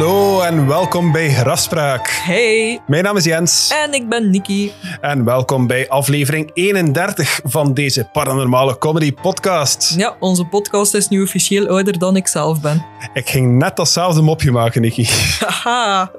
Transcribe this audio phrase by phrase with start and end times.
[0.00, 2.08] Hallo en welkom bij Raspraak.
[2.08, 4.72] Hey, Mijn naam is Jens en ik ben Nikki.
[5.00, 9.94] en welkom bij aflevering 31 van deze paranormale comedy podcast.
[9.96, 12.84] Ja, onze podcast is nu officieel ouder dan ik zelf ben.
[13.14, 15.06] Ik ging net datzelfde mopje maken, Nicky.
[15.62, 16.10] Haha,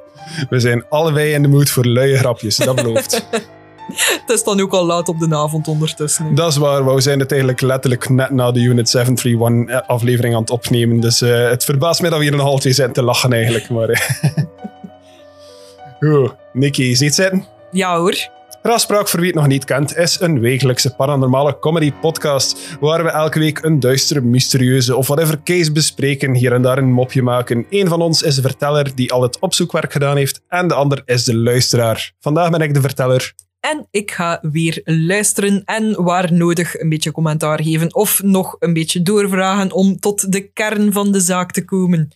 [0.49, 3.25] We zijn allebei in de mood voor luie grapjes, dat belooft.
[4.25, 6.35] het is dan ook al laat op de avond ondertussen.
[6.35, 10.41] dat is waar, we zijn het eigenlijk letterlijk net na de Unit 731 aflevering aan
[10.41, 10.99] het opnemen.
[10.99, 13.69] Dus eh, het verbaast mij dat we hier half twee zijn te lachen eigenlijk.
[13.69, 13.99] Maar, eh.
[15.99, 17.45] Goed, Nicky, ziet zitten?
[17.71, 18.29] Ja hoor.
[18.63, 23.09] Raspraak, voor wie het nog niet kent, is een wekelijkse paranormale comedy podcast waar we
[23.09, 27.65] elke week een duistere, mysterieuze of whatever case bespreken, hier en daar een mopje maken.
[27.69, 31.01] Eén van ons is de verteller die al het opzoekwerk gedaan heeft en de ander
[31.05, 32.11] is de luisteraar.
[32.19, 33.33] Vandaag ben ik de verteller.
[33.61, 38.73] En ik ga weer luisteren en waar nodig een beetje commentaar geven of nog een
[38.73, 42.11] beetje doorvragen om tot de kern van de zaak te komen.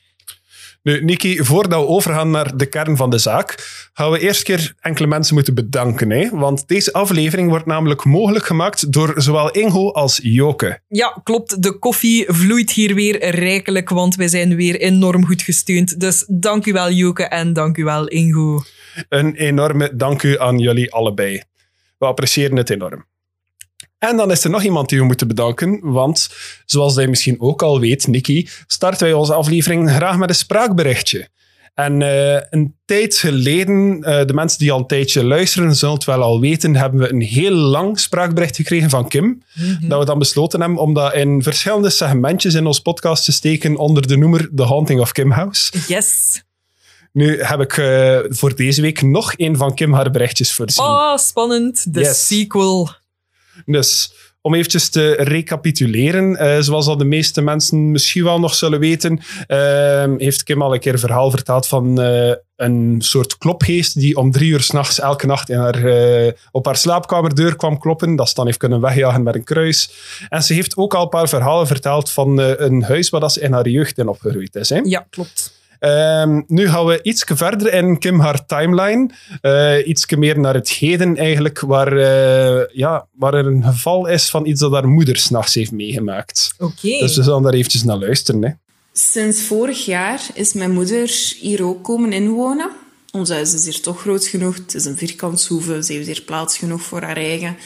[0.84, 3.56] Nu, Niki, voordat we overgaan naar de kern van de zaak,
[3.94, 6.10] gaan we eerst keer enkele mensen moeten bedanken.
[6.10, 6.30] Hè?
[6.30, 10.80] Want deze aflevering wordt namelijk mogelijk gemaakt door zowel Ingo als Joke.
[10.88, 11.64] Ja, klopt.
[11.64, 16.00] De koffie vloeit hier weer rijkelijk, want wij zijn weer enorm goed gesteund.
[16.00, 18.64] Dus dank u wel, Joke, en dank u wel, Ingo.
[19.10, 21.42] Een enorme dank u aan jullie allebei.
[21.98, 23.06] We appreciëren het enorm.
[23.98, 26.30] En dan is er nog iemand die we moeten bedanken, want
[26.66, 31.30] zoals jij misschien ook al weet, Nikki, starten wij onze aflevering graag met een spraakberichtje.
[31.74, 36.04] En eh, een tijd geleden, eh, de mensen die al een tijdje luisteren, zullen het
[36.04, 39.44] wel al weten, hebben we een heel lang spraakbericht gekregen van Kim.
[39.82, 43.78] Dat we dan besloten hebben om dat in verschillende segmentjes in ons podcast te steken
[43.78, 45.72] onder de noemer The Haunting of Kim House.
[45.88, 46.44] Yes.
[47.16, 50.86] Nu heb ik eh, voor deze week nog een van Kim haar berichtjes voorzien.
[50.86, 51.94] Oh, spannend.
[51.94, 52.28] De Yes.
[52.28, 52.90] sequel.
[53.66, 58.80] Dus om eventjes te recapituleren, eh, zoals al de meeste mensen misschien wel nog zullen
[58.80, 64.00] weten, eh, heeft Kim al een keer een verhaal verteld van eh, een soort klopgeest
[64.00, 65.84] die om drie uur s'nachts elke nacht in haar,
[66.52, 69.92] op haar slaapkamerdeur kwam kloppen, dat ze dan heeft kunnen wegjagen met een kruis.
[70.30, 73.42] En ze heeft ook al een paar verhalen verteld van een huis waar dat ze
[73.42, 74.70] in haar jeugd in opgegroeid is.
[74.70, 74.80] Hè?
[74.84, 75.54] Ja, klopt.
[75.86, 79.10] Ehm, nu gaan we iets verder in Kim haar timeline.
[79.42, 84.30] Eh iets meer naar het heden eigenlijk, waar, eh, ja, waar er een geval is
[84.30, 86.54] van iets dat haar moeder s'nachts heeft meegemaakt.
[86.58, 86.98] Oké.
[87.00, 88.44] Dus we zullen daar eventjes naar luisteren.
[88.44, 88.50] Hè.
[88.94, 92.70] Sinds vorig jaar is mijn moeder hier ook komen inwonen.
[93.12, 94.56] Ons huis is hier toch groot genoeg.
[94.56, 95.84] Het is een vierkantshoeve.
[95.84, 97.58] Ze heeft hier plaats genoeg voor haar eigen.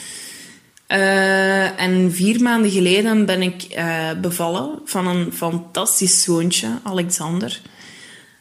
[0.86, 3.80] Eh, en vier maanden geleden ben ik
[4.20, 7.60] bevallen van een fantastisch zoontje, Alexander.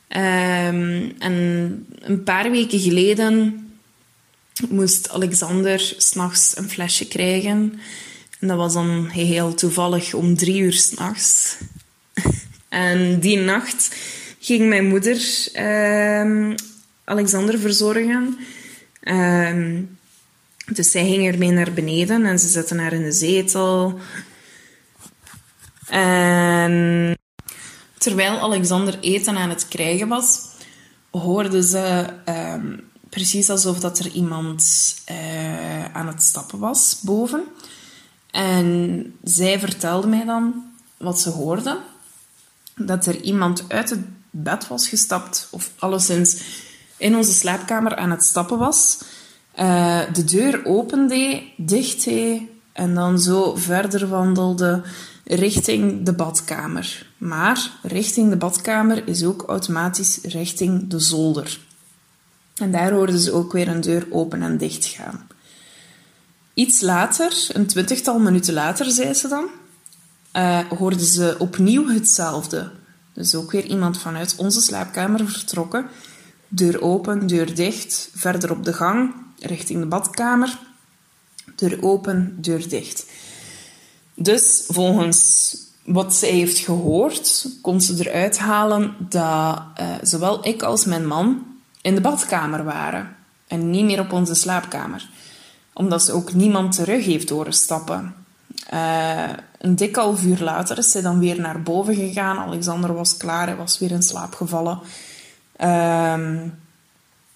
[0.09, 1.35] Ehm, en
[1.99, 3.63] een paar weken geleden
[4.69, 7.79] moest Alexander s'nachts een flesje krijgen.
[8.39, 11.57] En dat was dan heel toevallig om drie uur s'nachts.
[12.69, 13.95] En die nacht
[14.39, 16.55] ging mijn moeder ehm,
[17.03, 18.37] Alexander verzorgen.
[19.01, 19.81] Ehm,
[20.65, 23.99] dus zij ging ermee naar beneden en ze zette haar in de zetel.
[25.87, 27.18] En
[27.99, 30.47] terwijl Alexander eten aan het krijgen was,
[31.11, 32.77] hoorde ze ehm,
[33.09, 37.43] precies alsof dat er iemand eh, aan het stappen was boven.
[38.31, 40.63] En zij vertelde mij dan
[40.97, 41.79] wat ze hoorde
[42.75, 43.99] dat er iemand uit het
[44.29, 46.41] bed was gestapt, of alleszins
[46.97, 49.01] in onze slaapkamer aan het stappen was,
[49.51, 52.41] eh, de deur opende, dicht deed
[52.73, 54.81] en dan zo verder wandelde
[55.25, 57.08] richting de badkamer.
[57.19, 61.59] Maar richting de badkamer is ook automatisch richting de zolder.
[62.55, 65.27] En daar hoorden ze ook weer een deur open en dicht gaan.
[66.53, 69.47] Iets later, een twintigtal minuten later, zei ze dan,
[70.31, 72.71] eh, hoorden ze opnieuw hetzelfde.
[73.13, 75.87] Dus ook weer iemand vanuit onze slaapkamer vertrokken.
[76.47, 80.59] Deur open, deur dicht, verder op de gang, richting de badkamer.
[81.55, 83.05] Deur open, deur dicht.
[84.13, 85.53] Dus volgens
[85.85, 91.45] wat zij heeft gehoord, kon ze eruit halen dat eh, zowel ik als mijn man
[91.81, 93.15] in de badkamer waren.
[93.47, 95.09] En niet meer op onze slaapkamer.
[95.73, 98.15] Omdat ze ook niemand terug heeft horen stappen.
[98.69, 102.37] Eh, een dik half uur later is zij dan weer naar boven gegaan.
[102.37, 104.79] Alexander was klaar, hij was weer in slaap gevallen.
[105.55, 106.47] Ehm,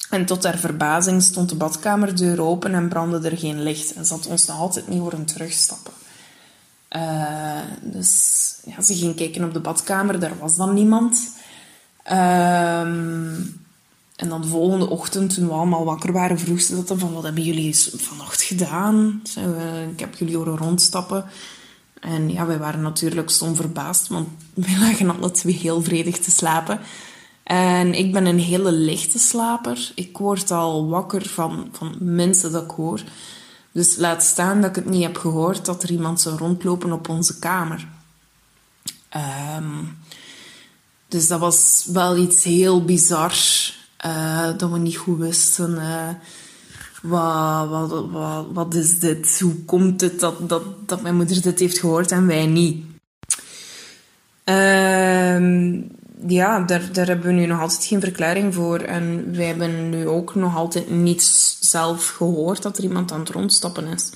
[0.10, 3.94] en tot haar verbazing stond de badkamerdeur open en brandde er geen licht.
[3.94, 5.94] En ze had ons nog altijd niet horen terugstappen.
[6.94, 11.30] Eh, dus ja, ze ging kijken op de badkamer, daar was dan niemand.
[12.04, 13.36] Ehm,
[14.16, 17.14] en dan de volgende ochtend, toen we allemaal wakker waren, vroeg ze dat dan van,
[17.14, 19.22] wat hebben jullie vannacht gedaan?
[19.34, 21.26] We, ik heb jullie horen rondstappen.
[22.00, 26.32] En ja, wij waren natuurlijk stom verbaasd, want wij lagen alle twee heel vredig te
[26.32, 26.80] slapen.
[27.44, 29.92] En ik ben een hele lichte slaper.
[29.96, 33.02] Ik word al wakker van, van minste dat ik hoor.
[33.74, 37.10] Dus laat staan dat ik het niet heb gehoord dat er iemand zou rondlopen op
[37.10, 37.88] onze kamer.
[39.10, 39.84] Ehm,
[41.08, 43.34] dus dat was wel iets heel bizar.
[43.98, 45.78] eh, dat we niet goed wisten.
[45.78, 46.10] eh,
[47.02, 49.40] wat, wat, wat, wat is dit?
[49.40, 52.86] Hoe komt het dat, dat, dat mijn moeder dit heeft gehoord en wij niet?
[54.44, 55.82] Ehm,
[56.28, 58.80] ja, daar, daar hebben we nu nog altijd geen verklaring voor.
[58.80, 61.24] En wij hebben nu ook nog altijd niet
[61.60, 64.12] zelf gehoord dat er iemand aan het rondstappen is.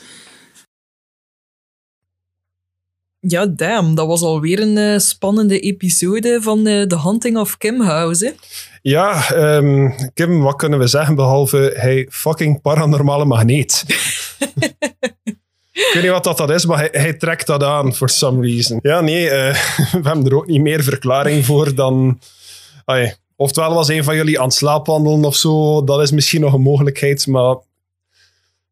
[3.19, 3.95] Ja, damn.
[3.95, 8.25] Dat was alweer een eh, spannende episode van eh, The Hunting of Kim House.
[8.25, 8.31] hè.
[8.81, 13.83] Ja, ehm, Kim, wat kunnen we zeggen behalve hij fucking paranormale magneet?
[15.77, 18.79] Ik weet niet wat dat, dat is, maar hij, trekt dat aan for some reason.
[18.81, 19.53] Ja, nee, eh,
[20.01, 22.19] we hebben er ook niet meer verklaring voor dan...
[22.85, 26.53] Ai, oftewel was een van jullie aan het slaapwandelen of zo, dat is misschien nog
[26.53, 27.55] een mogelijkheid, maar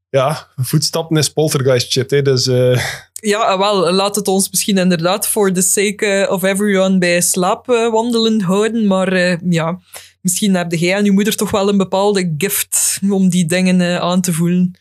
[0.09, 2.47] ja, voetstappen is poltergeist shit, hè, dus...
[2.47, 7.21] eh, Ja, eh, wel, laat het ons misschien inderdaad voor the sake of everyone bij
[7.21, 8.87] slaapwandelen houden.
[8.87, 9.79] Maar eh, ja,
[10.21, 14.21] misschien heb jij en je moeder toch wel een bepaalde gift om die dingen aan
[14.21, 14.75] te voelen.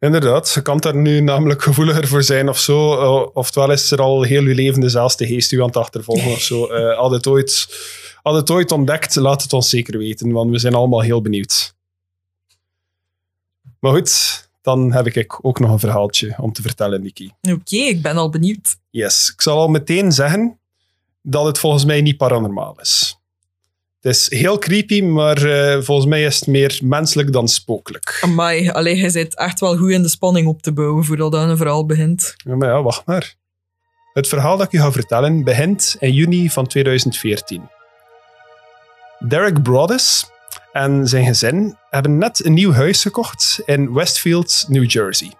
[0.00, 3.00] Inderdaad, je kan daar nu namelijk gevoeliger voor zijn of zo.
[3.00, 6.40] Eh, oftewel is er al heel je leven dezelfde geest u aan het achtervolgen of
[6.40, 6.66] zo.
[6.66, 7.68] Eh had, het ooit,
[8.22, 11.74] had het ooit ontdekt, laat het ons zeker weten, want we zijn allemaal heel benieuwd.
[13.80, 17.32] Maar goed, dan heb ik ook nog een verhaaltje om te vertellen, Niki.
[17.42, 18.76] Oké, ik ben al benieuwd.
[18.90, 20.58] Yes, ik zal al meteen zeggen
[21.22, 23.17] dat het volgens mij niet paranormaal is.
[24.00, 28.18] Het is heel creepy, maar eh, volgens mij is het meer menselijk dan spookelijk.
[28.20, 31.56] Amai, allee, hij zit echt wel goed in de spanning op te bouwen voordat een
[31.56, 32.34] verhaal begint.
[32.36, 33.34] Ja, maar ja, wacht maar.
[34.12, 37.68] Het verhaal dat ik je ga vertellen begint in juni van 2014.
[39.18, 40.30] Derek Broaddus
[40.72, 45.32] en zijn gezin hebben net een nieuw huis gekocht in Westfield, New Jersey.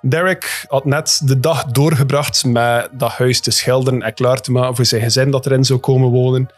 [0.00, 4.76] Derek had net de dag doorgebracht met dat huis te schilderen en klaar te maken
[4.76, 6.50] voor zijn gezin dat erin zou komen wonen.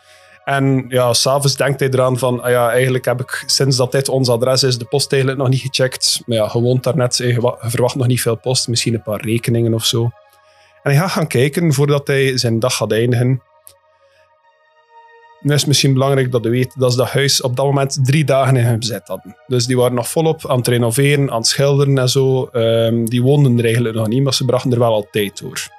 [0.50, 4.08] En ja, s'avonds denkt hij eraan van, ah ja, eigenlijk heb ik sinds dat dit
[4.08, 6.23] ons adres is, de post eigenlijk nog niet gecheckt.
[6.26, 8.94] Maar ja, je woont daar net, je wa- je verwacht nog niet veel post, misschien
[8.94, 10.02] een paar rekeningen of zo.
[10.82, 13.43] En hij gaat gaan kijken voordat hij zijn dag gaat eindigen.
[15.41, 17.99] Nu is het misschien belangrijk dat je weet dat ze dat huis op dat moment
[18.02, 19.37] drie dagen in hun bezit hadden.
[19.47, 22.44] Dus die waren nog volop aan het renoveren, aan het schilderen en zo.
[22.47, 25.79] Ehm, die woonden er eigenlijk nog niet, maar ze brachten er wel al tijd door.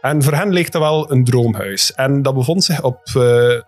[0.00, 1.92] En voor hen leek dat wel een droomhuis.
[1.94, 3.22] En dat bevond zich op eh,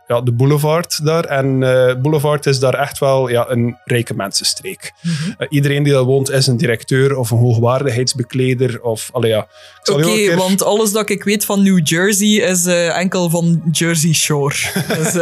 [0.06, 1.25] ja, de boulevard daar.
[1.25, 4.93] En eh boulevard is daar echt wel ja, een rijke mensenstreek.
[5.38, 8.82] Eh, iedereen die daar woont is een directeur of een hoogwaardigheidsbekleder.
[8.82, 9.46] Of, allee, ja.
[9.90, 14.55] Oké, keer- want alles dat ik weet van New Jersey is enkel van Jersey Shore.
[14.99, 15.12] dus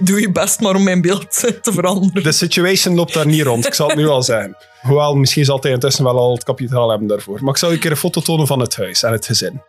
[0.00, 1.30] doe je best maar om mijn beeld
[1.62, 2.22] te veranderen.
[2.22, 4.56] De situation loopt daar niet rond, ik zal het nu al zeggen.
[4.82, 7.38] Hoewel, misschien zal hij intussen wel al het kapitaal hebben daarvoor.
[7.40, 9.62] Maar ik zal je een keer een foto tonen van het huis en het gezin.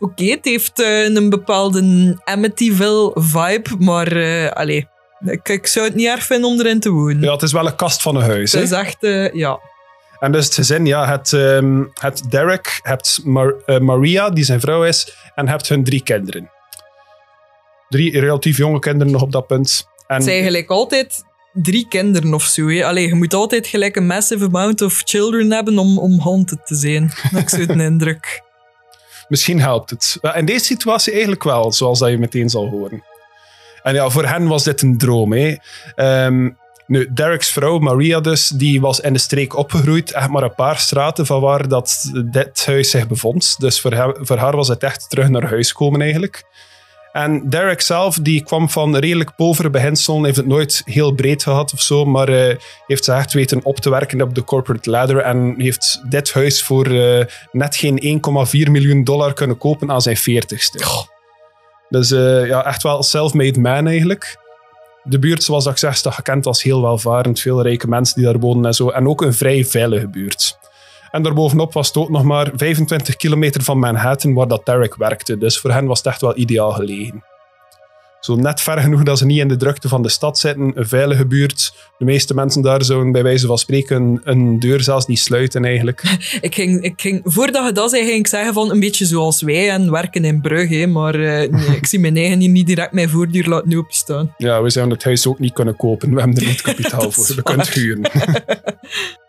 [0.00, 1.80] Oké, het heeft eh, een bepaalde
[2.24, 4.88] Amityville-vibe, maar eh allee,
[5.24, 7.20] ik, ik zou het niet erg vinden om erin te wonen.
[7.22, 8.52] Ja, het is wel een kast van een huis.
[8.52, 9.58] het is echt, eh, ja.
[10.20, 14.84] En dus het gezin, ja, het, ehm, het Derek, hebt Mar- Maria, die zijn vrouw
[14.84, 16.50] is, en hebt hun drie kinderen.
[17.88, 19.88] Drie relatief jonge kinderen nog op dat punt.
[20.06, 22.68] En Het zijn gelijk altijd drie kinderen of zo.
[22.68, 22.84] hè.
[22.86, 26.74] Allee, je moet altijd gelijk een massive amount of children hebben om, om haunted te
[26.74, 27.12] zijn.
[27.32, 28.42] Dat zo de indruk.
[29.28, 30.18] Misschien helpt het.
[30.20, 33.04] Wel, In deze situatie eigenlijk wel, zoals dat je meteen zal horen.
[33.82, 35.32] En ja, voor hen was dit een droom.
[35.32, 35.56] Hè.
[35.94, 36.50] Ehm,
[36.86, 40.12] nu, Derek's vrouw, Maria dus, die was in de streek opgegroeid.
[40.12, 43.54] Echt maar een paar straten van waar dat dit huis zich bevond.
[43.58, 46.44] Dus voor haar was het echt terug naar huis komen eigenlijk.
[47.16, 51.72] En Derek zelf, die kwam van redelijk povere beginselen, heeft het nooit heel breed gehad
[51.72, 52.56] of zo, maar eh,
[52.86, 56.62] heeft zich echt weten op te werken op de corporate ladder en heeft dit huis
[56.62, 58.22] voor eh, net geen
[58.66, 61.08] 1,4 miljoen dollar kunnen kopen aan zijn 40ste.
[61.88, 64.38] Dus eh, ja, echt wel self-made man eigenlijk.
[65.02, 68.64] De buurt, zoals ik zeg, gekend als heel welvarend, veel rijke mensen die daar wonen
[68.64, 68.88] en zo.
[68.88, 70.58] En ook een vrij veilige buurt.
[71.16, 75.38] En daarbovenop was het ook nog maar 25 kilometer van Manhattan, waar dat Derek werkte.
[75.38, 77.24] Dus voor hen was het echt wel ideaal gelegen.
[78.20, 80.88] Zo net ver genoeg dat ze niet in de drukte van de stad zitten, een
[80.88, 81.74] veilige buurt.
[81.98, 86.02] De meeste mensen daar zouden bij wijze van spreken een, deur zelfs niet sluiten eigenlijk.
[86.40, 89.42] Ik ging, ik ging, voordat je dat zei, ging ik zeggen van een beetje zoals
[89.42, 90.86] wij en werken in Brugge.
[90.86, 94.34] Maar eh, nee, ik zie mijn eigen hier niet direct mijn voordeur laten openstaan.
[94.36, 96.14] Ja, we zouden het huis ook niet kunnen kopen.
[96.14, 97.36] We hebben er niet kapitaal voor.
[97.36, 98.10] We kunnen het huren.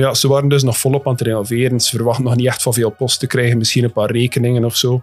[0.00, 1.80] ja, ze waren dus nog volop aan het renoveren.
[1.80, 3.58] Ze verwachten nog niet echt van veel post te krijgen.
[3.58, 5.02] Misschien een paar rekeningen of zo.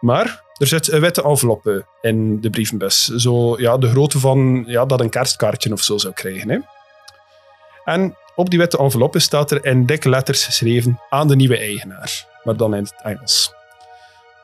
[0.00, 3.06] Maar er zit een witte enveloppe in de brievenbus.
[3.06, 6.50] Zo ja, de grootte van ja, dat een kerstkaartje of zo zou krijgen.
[6.50, 6.58] Hè.
[7.84, 12.26] En op die witte enveloppe staat er in dikke letters geschreven aan de nieuwe eigenaar.
[12.44, 13.52] Maar dan in het Engels.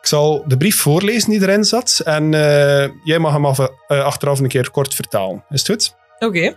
[0.01, 2.01] Ik zal de brief voorlezen die erin zat.
[2.05, 5.45] En eh, jij mag hem af, eh, achteraf een keer kort vertalen.
[5.51, 5.95] Is het goed?
[6.19, 6.55] Oké.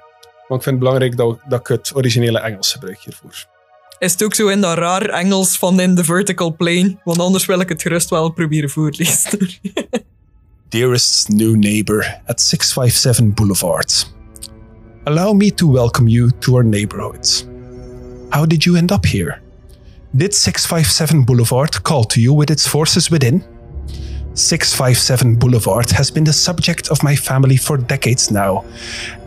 [0.48, 3.46] Want ik vind het belangrijk dat, dat ik het originele Engels gebruik hiervoor.
[4.00, 6.98] Is het ook zo in dat raar Engels van in the vertical plane?
[7.04, 9.50] Want anders wil ik het gerust wel proberen voorlezen.
[10.70, 14.16] Dearest new neighbor at 657 Boulevard.
[15.04, 17.48] Allow me to welcome you to our neighborhood.
[18.30, 19.40] How did you end up here?
[20.12, 23.44] Did 657 Boulevard call to you with its forces within?
[24.38, 28.64] 657 Boulevard has been the subject of my family for decades now,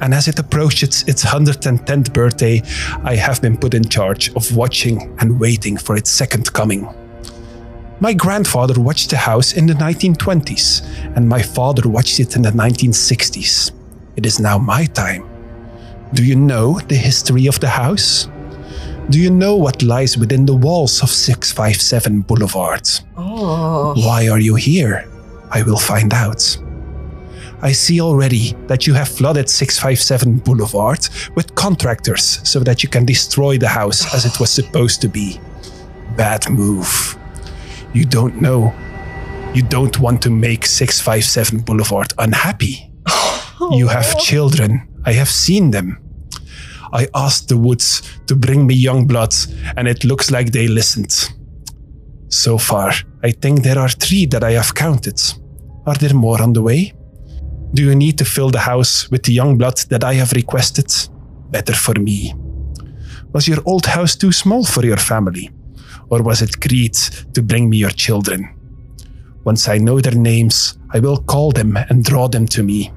[0.01, 2.63] and as it approaches its 110th birthday,
[3.03, 6.89] I have been put in charge of watching and waiting for its second coming.
[7.99, 12.51] My grandfather watched the house in the 1920s, and my father watched it in the
[12.53, 13.73] 1960s.
[14.15, 15.29] It is now my time.
[16.15, 18.29] Do you know the history of the house?
[19.11, 22.89] Do you know what lies within the walls of 657 Boulevard?
[23.17, 23.93] Oh.
[24.07, 25.11] Why are you here?
[25.51, 26.57] I will find out.
[27.61, 33.05] I see already that you have flooded 657 Boulevard with contractors so that you can
[33.05, 35.41] destroy the house as it was supposed to be.
[36.17, 37.19] Bad move.
[37.93, 38.73] You don't know.
[39.55, 42.93] You don't want to make 657 Boulevard unhappy.
[43.73, 44.89] You have children.
[45.05, 45.99] I have seen them.
[46.93, 49.35] I asked the woods to bring me young blood,
[49.77, 51.33] and it looks like they listened.
[52.29, 52.93] So far,
[53.23, 55.21] I think there are three that I have counted.
[55.87, 56.93] Are there more on the way?
[57.75, 60.93] Do you need to fill the house with the young blood that I have requested?
[61.51, 62.35] Better for me.
[63.33, 65.51] Was your old house too small for your family?
[66.09, 66.95] Or was it greed
[67.35, 68.57] to bring me your children?
[69.45, 72.93] Once I know their names, I will call them and draw them to me.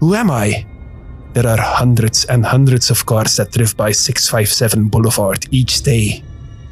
[0.00, 0.66] Who am I?
[1.34, 6.22] There are hundreds and hundreds of cars that drive by 657 Boulevard each day.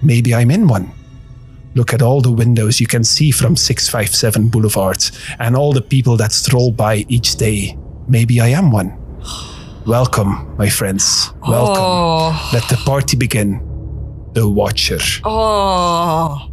[0.03, 0.93] Maybe I'm in one.
[1.75, 5.03] Look at all the windows you can see from 657 Boulevard
[5.41, 7.77] and all the people that stroll by each day.
[8.07, 8.97] Maybe I am one.
[9.85, 11.33] Welcome, my friends.
[11.43, 11.83] Welcome.
[11.85, 12.51] Oh.
[12.53, 13.61] Let the party begin.
[14.35, 15.01] The Watcher.
[15.25, 16.52] Oh.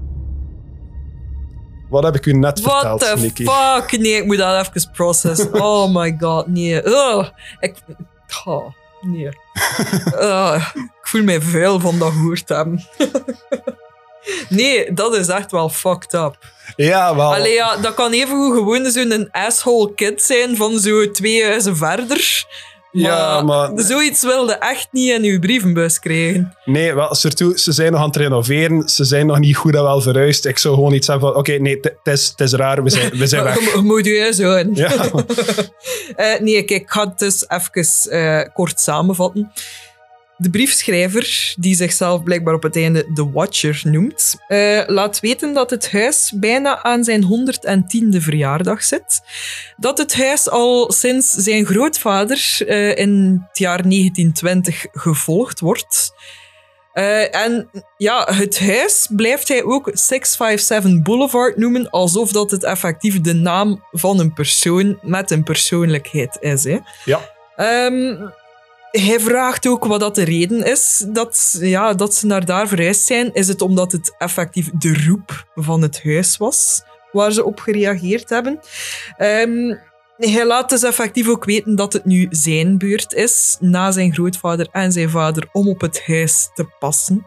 [1.90, 3.46] Wat heb ik u net What verteld, the Nicky?
[3.46, 4.00] fuck?
[4.00, 5.62] Nee, ik moet dat even processen.
[5.64, 6.88] Oh my god, nee.
[6.88, 7.30] Ugh.
[7.60, 7.76] Ik...
[8.46, 8.66] Oh,
[9.02, 9.28] nee.
[10.76, 12.86] Ik voel mij vuil van dat gehoord te hebben.
[14.50, 16.38] nee, dat is echt wel fucked up.
[16.76, 17.34] Ja, wel.
[17.34, 22.46] Allee, ja, dat kan even gewoon zo'n asshole kid zijn van zo twee huizen verder.
[22.92, 26.56] Ja, maar- Zoiets wilde echt niet in uw brievenbus krijgen.
[26.66, 28.90] Nee, wel, surtout, ze zijn nog aan het renoveren.
[28.90, 30.46] Ze zijn nog niet goed en wel verhuisd.
[30.46, 31.38] Ik zou gewoon iets hebben van...
[31.38, 32.84] Oké, nee, het is, het is raar.
[32.84, 33.76] We zijn, we zijn weg.
[33.82, 34.76] Moet huis houden.
[34.76, 34.92] Ja.
[36.16, 39.52] Eh, nee, kijk, ik ga het dus even eh, kort samenvatten.
[40.42, 45.70] De briefschrijver, die zichzelf blijkbaar op het einde de Watcher noemt, eh, laat weten dat
[45.70, 49.22] het huis bijna aan zijn 110e verjaardag zit.
[49.78, 56.14] Dat het huis al sinds zijn grootvader eh, in het jaar 1920 gevolgd wordt.
[56.94, 63.22] Eh, en ja, het huis blijft hij ook 657 Boulevard noemen, alsof dat het effectief
[63.22, 66.64] de naam van een persoon met een persoonlijkheid is.
[66.64, 66.78] Hè.
[67.06, 67.20] ja.
[67.56, 68.16] Ehm,
[68.92, 73.06] hij vraagt ook wat dat de reden is dat, ja, dat ze naar daar verhuisd
[73.06, 73.34] zijn.
[73.34, 78.30] Is het omdat het effectief de roep van het huis was waar ze op gereageerd
[78.30, 78.60] hebben?
[79.18, 79.76] Ehm,
[80.18, 84.68] hij laat dus effectief ook weten dat het nu zijn beurt is, na zijn grootvader
[84.72, 87.26] en zijn vader, om op het huis te passen.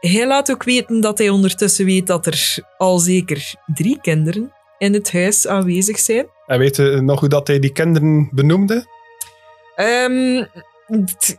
[0.00, 4.92] Hij laat ook weten dat hij ondertussen weet dat er al zeker drie kinderen in
[4.92, 6.26] het huis aanwezig zijn.
[6.46, 8.95] En weet nog hoe dat hij die kinderen benoemde?
[11.18, 11.36] T-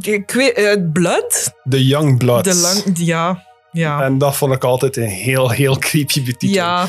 [0.00, 1.52] ik weet, eh, Blood?
[1.68, 2.44] The Young Blood.
[2.44, 4.02] De lang, ja, ja.
[4.02, 6.48] En dat vond ik altijd een heel, heel creepy betitel.
[6.56, 6.86] ja.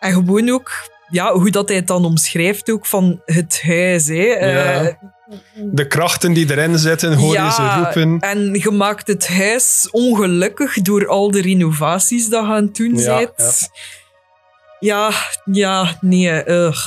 [0.00, 0.70] En gewoon ook,
[1.10, 4.06] ja, hoe dat hij het dan omschrijft ook van het huis.
[4.06, 4.14] Hè.
[4.26, 4.98] Eh, Ja.
[5.56, 8.18] De krachten die erin zitten, hoor je ze roepen.
[8.20, 12.96] En je maakt het huis ongelukkig door al de renovaties dat je aan het doen
[12.98, 13.68] Ja, bent.
[14.80, 15.10] Ja,
[15.44, 16.86] ja, nee, ugh.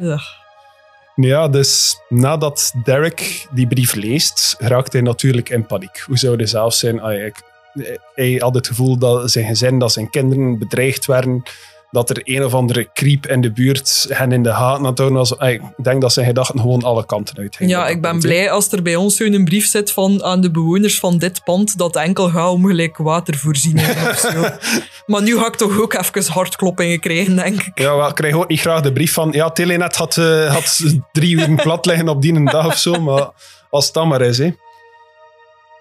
[0.00, 0.24] Ugh.
[1.20, 6.02] Ja, dus nadat Derek die brief leest, raakt hij natuurlijk in paniek.
[6.06, 7.00] Hoe zou hij zelf zijn?
[7.00, 7.32] Ah,
[8.14, 11.42] hij had het gevoel dat zijn gezin, dat zijn kinderen bedreigd werden.
[11.90, 15.52] Dat er een of andere creep in de buurt hen in de gaten had houden
[15.52, 18.72] Ik denk dat zijn gedachten gewoon alle kanten uit gingen Ja, ik ben blij als
[18.72, 22.28] er bij ons zo'n brief zit van aan de bewoners van dit pand dat enkel
[22.28, 24.44] gaat om gelijk watervoorziening of zo.
[25.06, 27.78] Maar nu ga ik toch ook even hartkloppingen krijgen, denk ik.
[27.78, 29.32] Ja, wel, ik krijg ook niet graag de brief van.
[29.32, 33.00] Ja, Telenet had, eh, had drie uur plat liggen op die een dag of zo.
[33.00, 33.30] Maar
[33.70, 34.50] als het dan maar is, hè.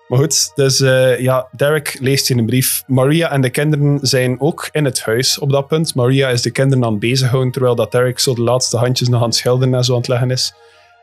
[0.08, 2.84] Maar goed, dus eh, ja, Derek leest in een brief.
[2.88, 5.96] Maria en de kinderen zijn ook in het huis op dat punt.
[5.96, 9.22] Maria is de kinderen aan het bezighouden, terwijl dat Derek zo de laatste handjes nog
[9.22, 10.54] aan het schilderen en zo aan het leggen is.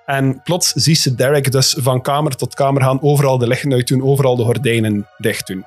[0.06, 3.88] En plots ziet ze Derek dus van kamer tot kamer gaan, overal de lichten uit
[3.88, 5.64] doen, overal de gordijnen dicht doen.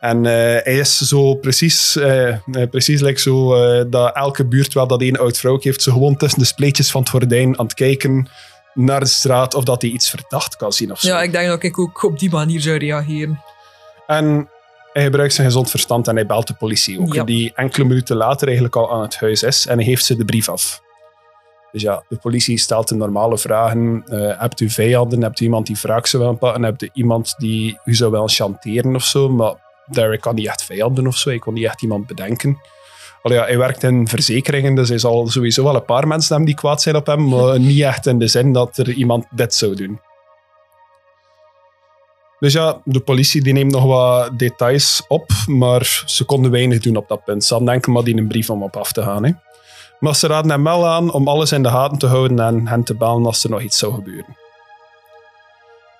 [0.00, 0.32] En eh,
[0.62, 2.36] hij is zo precies, eh,
[2.70, 3.54] precies like zo,
[3.88, 7.00] dat elke buurt wel dat één oud vrouw heeft, zo gewoon tussen de spleetjes van
[7.00, 8.28] het gordijn aan het kijken
[8.74, 11.08] naar de straat of dat hij iets verdacht kan zien of zo.
[11.08, 13.42] Ja, ik denk dat ik ook op die manier zou reageren.
[14.06, 14.48] En
[14.92, 17.24] hij gebruikt zijn gezond verstand en hij belt de politie ook, Ja.
[17.24, 20.24] die enkele minuten later eigenlijk al aan het huis is en hij geeft ze de
[20.24, 20.80] brief af.
[21.72, 24.02] Dus ja, de politie stelt de normale vragen.
[24.06, 25.22] Eh, hebt u vijanden?
[25.22, 26.62] Hebt u iemand die wraak zou willen pakken?
[26.62, 29.28] Hebt u iemand die u zou willen chanteren of zo?
[29.28, 29.54] Maar
[29.86, 31.30] Derek kan niet echt vijanden of zo.
[31.30, 32.58] Ik kon niet echt iemand bedenken.
[33.22, 36.46] Allee, ja, hij werkt in verzekeringen, dus hij zal sowieso wel een paar mensen hebben
[36.46, 39.54] die kwaad zijn op hem, maar niet echt in de zin dat er iemand dit
[39.54, 40.00] zou doen.
[42.38, 46.96] Dus ja, de politie die neemt nog wat details op, maar ze konden weinig doen
[46.96, 47.44] op dat punt.
[47.44, 49.24] Ze hadden enkel maar die een brief om op af te gaan.
[49.24, 49.32] Hè.
[49.98, 52.84] Maar ze raden hem wel aan om alles in de gaten te houden en hen
[52.84, 54.36] te bellen als er nog iets zou gebeuren.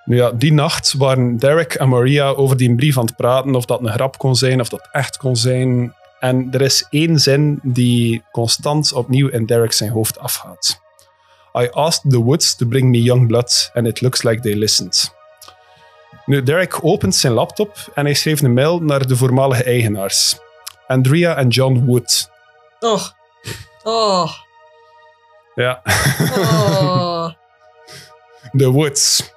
[0.05, 3.65] Nu ja, die nacht waren Derek en Maria over die brief aan het praten, of
[3.65, 5.93] dat een grap kon zijn, of dat echt kon zijn.
[6.23, 10.81] En er is één zin die constant opnieuw in Derek zijn hoofd afgaat.
[11.59, 15.13] I asked the woods to bring me young blood, and it looks like they listened.
[16.25, 20.37] Nu, Derek opent zijn laptop en hij schreef een mail naar de voormalige eigenaars.
[20.87, 22.29] Andrea en John Wood.
[22.79, 23.03] Oh.
[23.83, 24.31] Oh.
[25.55, 25.81] Ja,
[26.35, 27.29] Oh.
[28.51, 29.33] de Woods.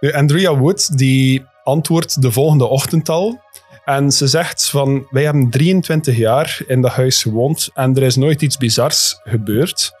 [0.00, 3.40] Nu, Andrea Wood die antwoordt de volgende ochtend al.
[3.96, 8.16] En ze zegt van, wij hebben 23 jaar in dat huis gewoond en er is
[8.16, 9.92] nooit iets bizars gebeurd.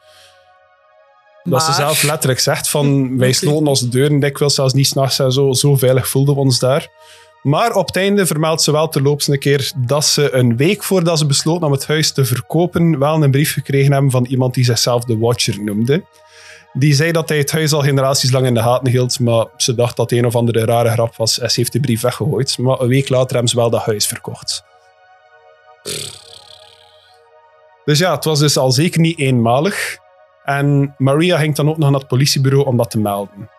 [1.42, 5.32] Dat ze zelf letterlijk zegt van, wij sloten onze deuren dikwijls zelfs niet s'nachts en
[5.32, 6.88] zo, zo veilig voelden we ons daar.
[7.42, 11.18] Maar op het einde vermeldt ze wel terloops een keer dat ze een week voordat
[11.18, 14.64] ze besloten om het huis te verkopen, wel een brief gekregen hebben van iemand die
[14.64, 16.04] zichzelf de Watcher noemde.
[16.72, 19.74] Die zei dat hij het huis al generaties lang in de gaten hield, maar ze
[19.74, 22.58] dacht dat een of andere rare grap was en ze heeft de brief weggegooid.
[22.58, 24.64] Maar een week later hebben ze wel dat huis verkocht.
[27.84, 29.98] Dus ja, het was dus al zeker niet eenmalig.
[30.44, 33.50] En Maria ging dan ook nog naar het politiebureau om dat te melden.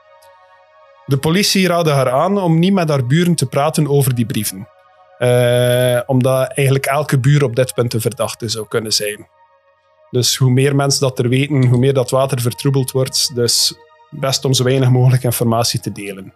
[1.05, 4.67] De politie raadde haar aan om niet met haar buren te praten over die brieven.
[5.17, 9.27] Eh, omdat eigenlijk elke buur op dit punt een verdachte zou kunnen zijn.
[10.13, 13.35] Dus hoe meer mensen dat er weten, hoe meer dat water vertroebeld wordt.
[13.35, 13.73] Dus
[14.09, 16.33] best om zo weinig mogelijk informatie te delen.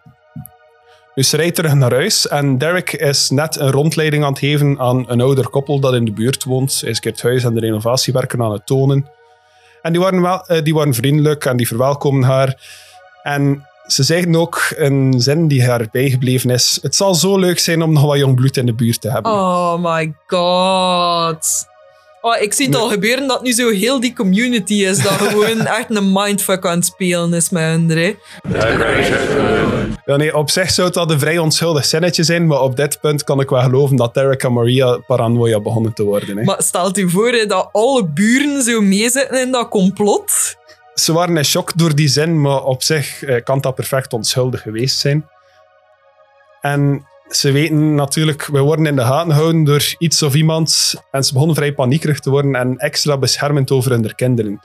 [1.16, 4.80] Dus ze rijdt terug naar huis en Derek is net een rondleiding aan het geven
[4.80, 6.82] aan een ouder koppel dat in de buurt woont.
[6.82, 9.10] Hij is het huis en de renovatiewerken aan het tonen.
[9.82, 12.62] En die waren, wel, eh, die waren vriendelijk en die verwelkomen haar.
[13.24, 16.80] En ze zeggen ook een zin die haar bijgebleven is.
[16.82, 19.32] Het zal zo leuk zijn om nog wat jong bloed in de buurt te hebben.
[19.32, 21.68] Oh my god.
[22.28, 22.84] Oh, ik zie het Nee.
[22.84, 26.76] al gebeuren dat nu zo heel die community is dat gewoon echt een mindfuck aan
[26.78, 27.90] het spelen is met hun.
[27.90, 28.16] hè.
[30.06, 33.24] Ja, nee, op zich zou dat een vrij onschuldig zinnetje zijn, maar op dit punt
[33.24, 36.38] kan ik wel geloven dat Derek en Maria paranoia begonnen te worden.
[36.38, 36.44] Hè.
[36.44, 40.56] Maar stelt u voor hè, dat alle buren zo meezitten in dat complot?
[40.94, 44.62] Ze waren in shock door die zin, maar op zich eh, kan dat perfect onschuldig
[44.62, 45.30] geweest zijn.
[46.62, 50.96] En ze weten natuurlijk, we worden in de gaten gehouden door iets of iemand.
[51.12, 54.60] En ze begonnen vrij paniekerig te worden en extra beschermend over hun kinderen.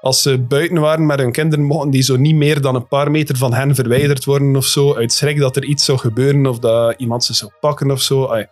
[0.00, 3.10] Als ze buiten waren met hun kinderen, mochten die zo niet meer dan een paar
[3.10, 4.94] meter van hen verwijderd worden of zo.
[4.94, 8.44] Uit schrik dat er iets zou gebeuren of dat iemand ze zou pakken of zo.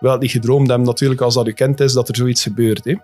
[0.00, 2.84] Wel niet gedroomd hebben natuurlijk als dat u kind is dat er zoiets gebeurt.
[2.84, 2.94] Hè.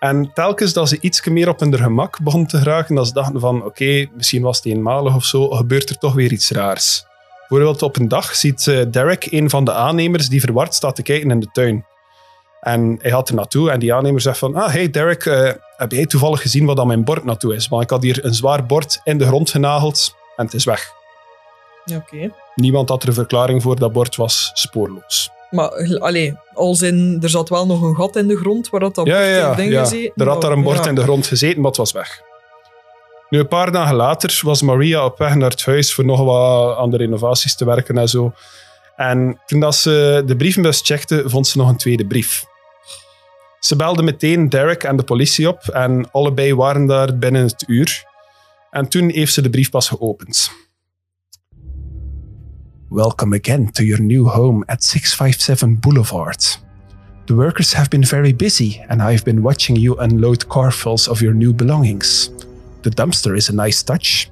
[0.00, 3.40] En telkens dat ze iets meer op hun gemak begonnen te geraken, dat ze dachten
[3.40, 7.04] van oké, misschien was het eenmalig of zo, gebeurt er toch weer iets raars.
[7.48, 11.02] Bijvoorbeeld op een dag ziet eh, Derek een van de aannemers die verward staat te
[11.02, 11.86] kijken in de tuin.
[12.60, 15.92] En hij gaat er naartoe en die aannemer zegt van ah, hey Derek, eh, heb
[15.92, 17.68] jij toevallig gezien wat aan mijn bord naartoe is?
[17.68, 20.90] Want ik had hier een zwaar bord in de grond genageld en het is weg.
[21.94, 22.30] Oké.
[22.54, 25.30] Niemand had er een verklaring voor, dat bord was spoorloos.
[25.50, 28.94] Maar allee, als in, er zat wel nog een gat in de grond waar dat,
[28.94, 29.54] dat Ja, bord ja, ja.
[29.54, 30.10] ding ja.
[30.14, 30.88] Er had daar een bord Ja.
[30.88, 32.20] in de grond gezeten, maar het was weg.
[33.30, 36.76] Nu, een paar dagen later was Maria op weg naar het huis voor nog wat
[36.76, 38.32] aan de renovaties te werken en zo.
[38.96, 42.44] En toen ze de brievenbus checkte, vond ze nog een tweede brief.
[43.58, 48.04] Ze belde meteen Derek en de politie op en allebei waren daar binnen het uur.
[48.70, 50.50] En toen heeft ze de brief pas geopend.
[52.88, 56.64] Welcome again to your new home at 657 Boulevard.
[57.24, 61.34] The workers have been very busy, and I've been watching you unload carfuls of your
[61.34, 62.30] new belongings.
[62.86, 64.30] The dumpster is a nice touch.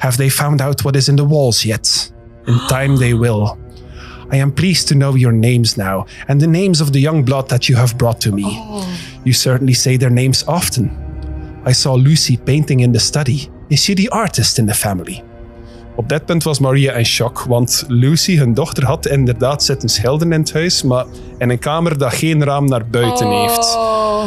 [0.00, 2.12] Have they found out what is in the walls yet?
[2.46, 3.58] In time they will.
[4.30, 7.48] I am pleased to know your names now, and the names of the young blood
[7.48, 8.44] that you have brought to me.
[9.24, 10.90] You certainly say their names often.
[11.64, 13.48] I saw Lucy painting in the study.
[13.70, 15.24] Is she the artist in the family?
[15.96, 20.32] Op dat punt was Maria in shock, want Lucy, hun dochter, had inderdaad zitten schilderen
[20.32, 21.06] in het huis, maar
[21.38, 23.74] in een kamer dat geen raam naar buiten heeft.
[23.74, 24.22] Oh.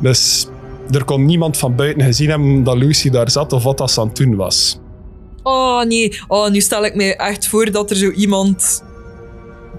[0.00, 0.48] Dus
[0.90, 4.06] er kon niemand van buiten gezien hebben dat Lucy daar zat of wat dat aan
[4.06, 4.78] het doen was.
[5.42, 8.82] Oh nee, oh, nu stel ik me echt voor dat er zo iemand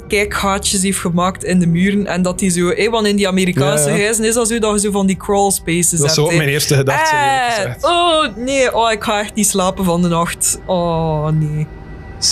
[0.07, 3.89] kijkgaatjes heeft gemaakt in de muren en dat die zo, hé, want in die Amerikaanse
[3.89, 4.01] Ja, ja.
[4.01, 6.11] huizen is dat zo dat je zo van die crawl spaces Dat hebt.
[6.11, 7.15] is ook mijn eerste gedachte.
[7.15, 10.59] Eh, oh nee, oh, ik ga echt niet slapen van de nacht.
[10.65, 11.67] Oh nee.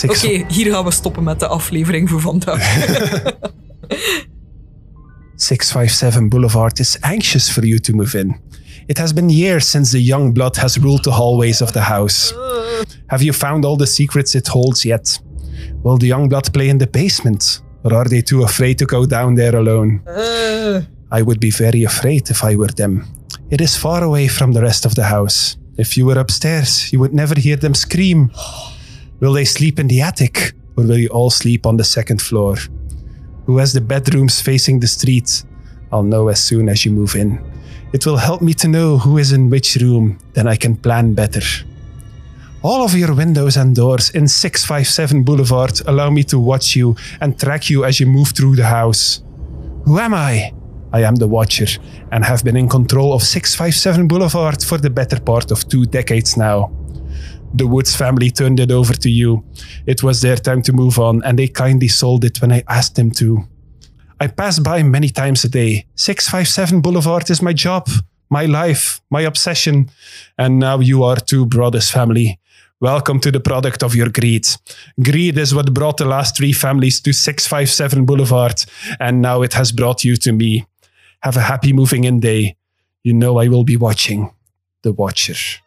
[0.08, 2.76] Oké, hier gaan we stoppen met de aflevering voor vandaag.
[5.36, 8.36] 657 Boulevard is anxious for you to move in.
[8.88, 12.32] It has been years since the young blood has ruled the hallways of the house.
[13.10, 15.18] Have you found all the secrets it holds yet?
[15.82, 17.60] Will the young blood play in the basement?
[17.84, 20.00] Or are they too afraid to go down there alone?
[21.10, 23.06] I would be very afraid if I were them.
[23.50, 25.56] It is far away from the rest of the house.
[25.76, 28.30] If you were upstairs, you would never hear them scream.
[29.20, 32.56] Will they sleep in the attic, or will you all sleep on the second floor?
[33.46, 35.44] Who has the bedrooms facing the street?
[35.92, 37.38] I'll know as soon as you move in.
[37.92, 41.14] It will help me to know who is in which room, then I can plan
[41.14, 41.42] better.
[42.62, 47.38] All of your windows and doors in 657 Boulevard allow me to watch you and
[47.38, 49.22] track you as you move through the house.
[49.84, 50.52] Who am I?
[50.92, 51.80] I am the Watcher
[52.12, 56.36] and have been in control of 657 Boulevard for the better part of two decades
[56.36, 56.72] now.
[57.54, 59.44] The Woods family turned it over to you.
[59.86, 62.96] It was their time to move on, and they kindly sold it when I asked
[62.96, 63.46] them to.
[64.20, 65.86] I pass by many times a day.
[65.94, 67.88] 657 Boulevard is my job,
[68.28, 69.90] my life, my obsession.
[70.36, 72.40] And now you are too, brothers family.
[72.80, 74.46] Welcome to the product of your greed.
[75.00, 78.64] Greed is what brought the last three families to 657 Boulevard,
[78.98, 80.66] and now it has brought you to me.
[81.20, 82.56] Have a happy moving in day.
[83.04, 84.32] You know I will be watching.
[84.82, 85.60] The Watcher.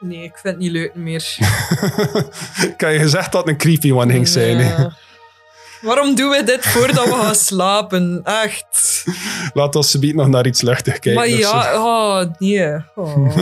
[0.00, 1.36] nee, ik vind het niet leuk meer.
[2.78, 4.58] Had je gezegd dat een creepy one ging zijn.
[4.58, 4.96] Ja.
[5.84, 8.20] Waarom doen we dit voordat we gaan slapen?
[8.24, 9.04] Echt.
[9.52, 11.14] Laat ons subiet nog naar iets luchtig kijken.
[11.14, 12.84] maar ja, oh nee.
[12.94, 13.36] Oh.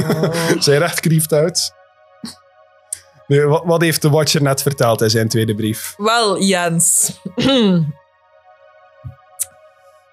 [0.59, 1.73] Zij echt creeped uit.
[3.27, 5.95] Wat, wat heeft de Watcher net verteld in zijn tweede brief?
[5.97, 7.13] Wel, Jens.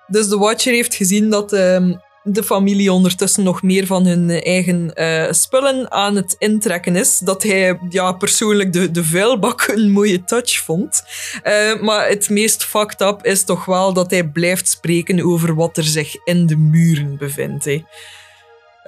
[0.07, 1.93] dus de Watcher heeft gezien dat ehm,
[2.33, 7.19] de familie ondertussen nog meer van hun eigen eh, spullen aan het intrekken is.
[7.19, 11.03] Dat hij ja, persoonlijk de, de vuilbak een mooie touch vond.
[11.43, 15.77] Eh, maar het meest fucked up is toch wel dat hij blijft spreken over wat
[15.77, 17.67] er zich in de muren bevindt.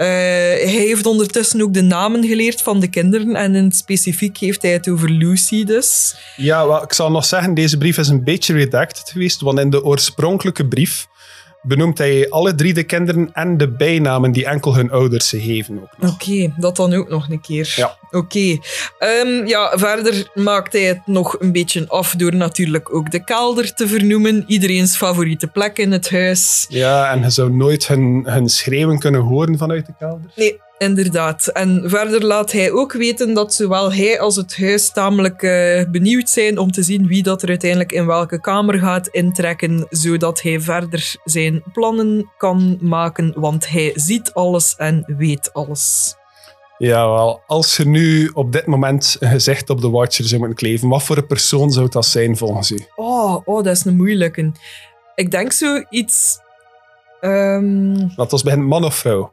[0.02, 4.62] Eh, hij heeft ondertussen ook de namen geleerd van de kinderen en in specifiek heeft
[4.62, 6.16] hij het over Lucy dus.
[6.36, 9.70] Ja, wel, ik zal nog zeggen, deze brief is een beetje redacted geweest, want in
[9.70, 11.08] de oorspronkelijke brief
[11.62, 15.90] benoemt hij alle drie de kinderen en de bijnamen die enkel hun ouders ze geven.
[16.00, 17.74] Oké, dat dan ook nog een keer.
[17.76, 17.98] Ja.
[18.12, 18.58] Oké.
[19.00, 23.74] Ehm, ja, verder maakt hij het nog een beetje af door natuurlijk ook de kelder
[23.74, 24.44] te vernoemen.
[24.48, 26.66] Iedereen's favoriete plek in het huis.
[26.70, 30.32] Ja, en je zou nooit hun, hun schreeuwen kunnen horen vanuit de kelder.
[30.36, 31.48] Nee, inderdaad.
[31.48, 36.30] En verder laat hij ook weten dat zowel hij als het huis tamelijk eh, benieuwd
[36.30, 40.60] zijn om te zien wie dat er uiteindelijk in welke kamer gaat intrekken, zodat hij
[40.60, 46.16] verder zijn plannen kan maken, want hij ziet alles en weet alles.
[46.78, 47.42] Ja, wel.
[47.48, 51.04] Als je nu op dit moment een gezicht op de Watcher zou moeten kleven, wat
[51.04, 52.86] voor een persoon zou dat zijn volgens u?
[52.96, 54.52] Oh, oh, dat is een moeilijke.
[55.16, 56.40] Ik denk zoiets.
[57.20, 59.32] ehm Laat ons beginnen, man of vrouw?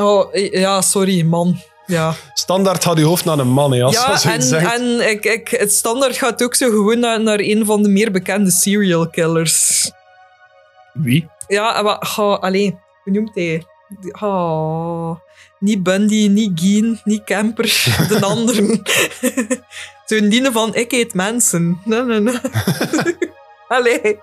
[0.00, 1.58] Oh, ja, sorry, man.
[1.86, 4.74] Ja, Standaard had je hoofd naar een man, hè, als ja zoiets en, zegt.
[4.74, 8.10] en ik, ik, het standaard gaat ook zo gewoon naar, naar een van de meer
[8.10, 9.90] bekende serial killers.
[10.92, 11.28] Wie?
[11.46, 13.64] Ja, maar, ga, allee, hoe noemt hij?
[14.20, 15.16] Oh,
[15.58, 17.64] niet Bundy, niet Geen, niet Camper,
[18.08, 18.82] de anderen.
[20.06, 21.80] Zo'n dienen van, ik eet mensen.
[21.84, 22.38] Nee, nee, nee.
[23.68, 24.18] allee.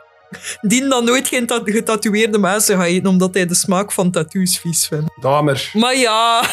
[0.62, 4.60] Die dan nooit geen ta- getatoeëerde mensen gaat eten, omdat hij de smaak van tattoos
[4.60, 5.06] vies vindt.
[5.22, 5.70] Damer.
[5.74, 6.44] Maar ja...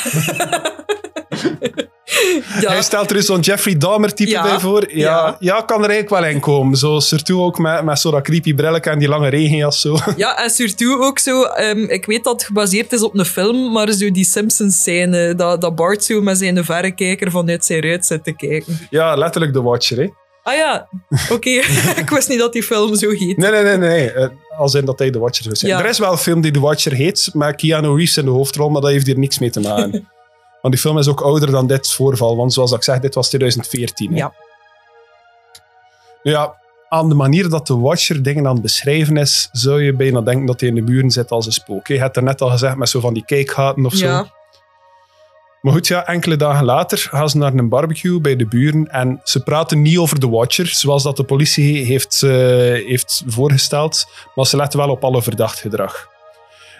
[2.61, 4.97] Ja, Hij stelt er zo'n Jeffrey Dahmer-type Ja, bij voor.
[4.97, 5.61] Ja, ja.
[5.61, 6.77] kan er eigenlijk wel in komen.
[6.77, 9.81] Zo Surtout ook met, met zo'n creepy brilletje en die lange regenjas.
[9.81, 9.97] Zo.
[10.17, 11.43] ja, en surtout ook zo...
[11.43, 15.61] ehm, ik weet dat het gebaseerd is op een film, maar zo die Simpsons-scène, dat,
[15.61, 18.79] dat Bart zo met zijn verrekijker vanuit zijn ruit zit te kijken.
[18.91, 19.99] Ja, letterlijk The Watcher.
[19.99, 20.09] Hè.
[20.45, 20.89] Ah ja,
[21.31, 21.51] oké.
[22.03, 23.37] ik wist niet dat die film zo heet.
[23.37, 23.77] Nee, nee, nee.
[23.77, 24.13] nee.
[24.13, 24.29] Eh,
[24.59, 25.73] Als in dat hij The Watcher zou zijn.
[25.73, 25.79] Ja.
[25.79, 28.69] Er is wel een film die The Watcher heet, met Keanu Reeves in de hoofdrol,
[28.69, 29.91] maar dat heeft hier niks mee te maken.
[30.63, 33.29] want die film is ook ouder dan dit voorval, want zoals ik zeg, dit was
[33.29, 34.11] 2014.
[34.11, 34.17] hè.
[34.17, 34.33] Ja.
[36.23, 36.57] Ja,
[36.89, 40.47] aan de manier dat The Watcher dingen aan het beschrijven is, zou je bijna denken
[40.47, 41.87] dat hij in de muren zit als een spook.
[41.87, 44.07] Je hebt er net al gezegd met zo van die kijkgaten of zo.
[44.07, 44.27] Ja,
[45.65, 49.21] Maar goed, ja, enkele dagen later gaan ze naar een barbecue bij de buren en
[49.23, 52.31] ze praten niet over de Watcher, zoals dat de politie heeft, eh,
[52.87, 56.09] heeft voorgesteld, maar ze letten wel op alle verdacht gedrag.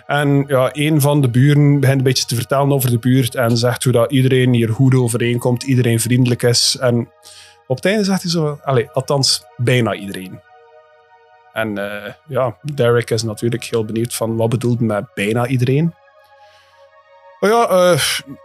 [0.07, 3.57] En ja, een van de buren begint een beetje te vertellen over de buurt en
[3.57, 6.77] zegt hoe dat iedereen hier goed overeenkomt, iedereen vriendelijk is.
[6.81, 7.09] En
[7.67, 10.41] op het einde zegt hij zo, allee, althans bijna iedereen.
[11.53, 15.95] En eh, ja, Derek is natuurlijk heel benieuwd van wat bedoelt met bijna iedereen.
[17.45, 18.01] Oh ja, eh,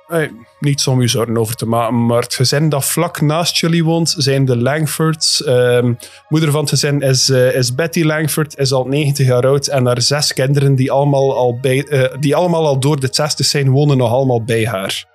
[0.08, 3.84] eh, niets om u zorgen over te maken, maar het gezin dat vlak naast jullie
[3.84, 5.44] woont zijn de Langfords.
[5.44, 5.94] Ehm,
[6.30, 9.86] moeder van het gezin is, eh, is Betty Langford, is al 90 jaar oud en
[9.86, 13.70] haar zes kinderen die allemaal al, bij, eh, die allemaal al door de 60 zijn,
[13.70, 15.06] wonen nog allemaal bij haar.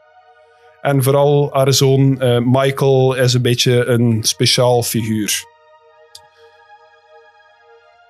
[0.80, 2.18] En vooral haar zoon
[2.50, 5.42] Michael is een beetje een speciaal figuur.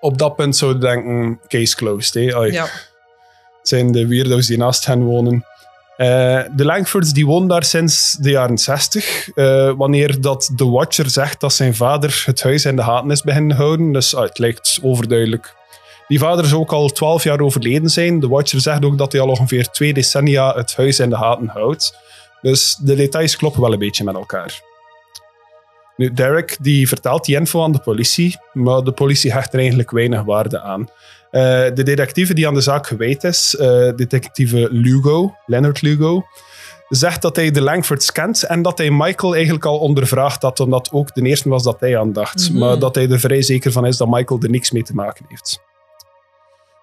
[0.01, 2.15] Op dat punt zou je denken, case closed.
[2.15, 2.21] Hè?
[2.21, 2.63] Ja.
[3.59, 5.45] Het zijn de weirdo's die naast hen wonen.
[5.97, 9.29] Eh, de Langfords die wonen daar sinds de jaren 60.
[9.35, 13.23] eh, wanneer dat de Watcher zegt dat zijn vader het huis in de gaten is
[13.23, 13.93] beginnen houden.
[13.93, 15.55] Dus ah, het lijkt overduidelijk.
[16.09, 18.21] Die vader zou ook al 12 jaar overleden zijn.
[18.21, 21.49] De Watcher zegt ook dat hij al ongeveer twee decennia het huis in de gaten
[21.49, 21.97] houdt.
[22.43, 24.61] Dus de details kloppen wel een beetje met elkaar.
[25.97, 29.91] Nu, Derek die vertelt die info aan de politie, maar de politie hecht er eigenlijk
[29.91, 30.89] weinig waarde aan.
[31.35, 31.41] Eh,
[31.75, 36.25] de detectieve die aan de zaak gewijd is, eh, detectieve Lugo, Leonard Lugo,
[36.89, 40.91] zegt dat hij de Langfords kent en dat hij Michael eigenlijk al ondervraagd had, omdat
[40.93, 42.51] ook de eerste was dat hij aan dacht.
[42.51, 42.59] Mhm.
[42.59, 45.25] Maar dat hij er vrij zeker van is dat Michael er niks mee te maken
[45.29, 45.61] heeft.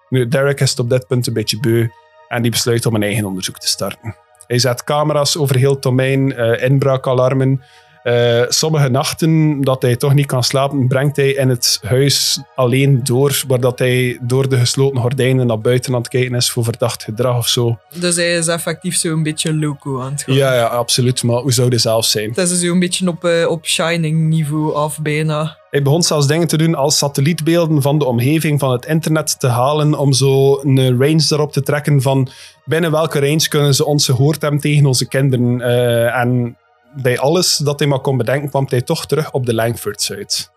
[0.08, 1.88] Nu, Derek is het op dit punt een beetje beu
[2.28, 4.16] en die besluit om een eigen onderzoek te starten.
[4.46, 7.62] Hij zet camera's over heel het domein, eh, inbraakalarmen.
[8.02, 13.00] Eh, sommige nachten dat hij toch niet kan slapen, brengt hij in het huis alleen
[13.04, 16.64] door, waar dat hij door de gesloten gordijnen naar buiten aan het kijken is voor
[16.64, 17.78] verdacht gedrag of zo.
[17.98, 20.34] Dus hij is effectief zo'n beetje loco aan het gaan.
[20.34, 21.22] Ja, ja, absoluut.
[21.22, 22.28] Maar hoe zou hij zelf zijn?
[22.34, 25.60] Het is zo'n beetje op, eh, op Shining-niveau af, bijna.
[25.70, 29.46] Hij begon zelfs dingen te doen als satellietbeelden van de omgeving van het internet te
[29.46, 32.28] halen om zo een range daarop te trekken van
[32.64, 35.60] binnen welke range kunnen ze ons gehoord hebben tegen onze kinderen.
[35.60, 36.56] Eh, en
[36.94, 40.50] bij alles dat hij maar kon bedenken, kwam hij toch terug op de Langfords uit.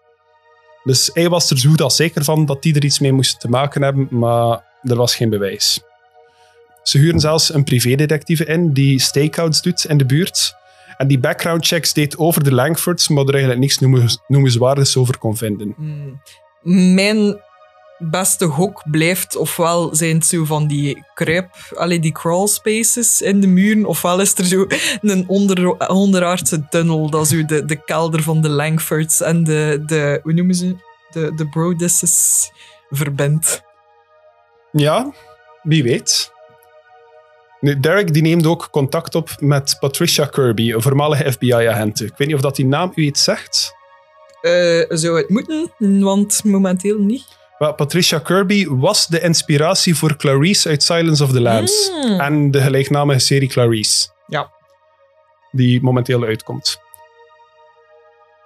[0.84, 3.40] Dus hij was er zo goed als zeker van dat die er iets mee moesten
[3.40, 5.80] te maken hebben, maar er was geen bewijs.
[6.84, 10.54] Ze huren zelfs een privédetectieve in die stakeouts doet in de buurt.
[10.98, 15.18] En die background checks deed over de Langfords, maar er eigenlijk niks noemen- noemenswaardigs over
[15.18, 15.74] kon vinden.
[15.78, 16.22] Hmm.
[16.94, 17.40] Mijn
[17.98, 23.40] beste gok blijft ofwel zijn het zo van die kruip, allee, die crawl spaces in
[23.40, 24.66] de muren, ofwel is er zo
[25.02, 30.20] een onder, onderaardse tunnel dat zo de, de kelder van de Langfords en de, de
[30.24, 30.76] hoe noemen ze,
[31.10, 32.52] de, de
[32.90, 33.64] verbindt.
[34.72, 35.14] Ja,
[35.64, 36.34] wie weet.
[37.60, 42.02] Nu, Derek die neemt ook contact op met Patricia Kirby, een voormalige FBI-agent.
[42.02, 43.74] Ik weet niet of dat die naam u iets zegt.
[44.42, 45.72] Eh, zou het moeten,
[46.04, 47.26] want momenteel niet.
[47.58, 51.92] Patricia Kirby was de inspiratie voor Clarice uit Silence of the Lambs.
[52.04, 52.20] Mm.
[52.20, 54.08] En de gelijknamige serie Clarice.
[54.28, 54.50] Ja.
[55.52, 56.84] Die momenteel uitkomt.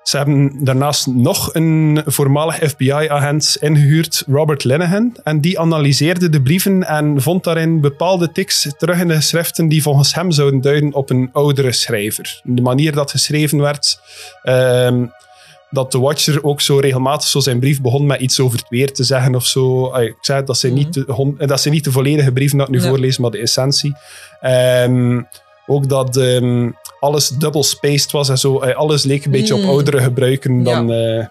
[0.03, 5.15] Ze hebben daarnaast nog een voormalig FBI-agent ingehuurd, Robert Linehan.
[5.23, 9.81] En die analyseerde de brieven en vond daarin bepaalde tics terug in de geschriften die
[9.81, 12.41] volgens hem zouden duiden op een oudere schrijver.
[12.43, 13.99] De manier dat geschreven werd,
[14.43, 15.05] ehm,
[15.69, 18.93] dat de Watcher ook zo regelmatig zo zijn brief begon met iets over het weer
[18.93, 19.85] te zeggen of zo.
[19.85, 22.69] Ah, Ik zei dat zijn niet, de, hon- dat zijn niet de volledige dat ik
[22.69, 22.87] nu Ja.
[22.89, 23.95] voorlees, maar de essentie.
[24.41, 25.21] Ehm,
[25.67, 28.59] ook dat ehm, alles double spaced was en zo.
[28.59, 29.63] Eh, Alles leek een beetje Mm.
[29.63, 30.91] op oudere gebruiken dan.
[30.91, 31.25] eh,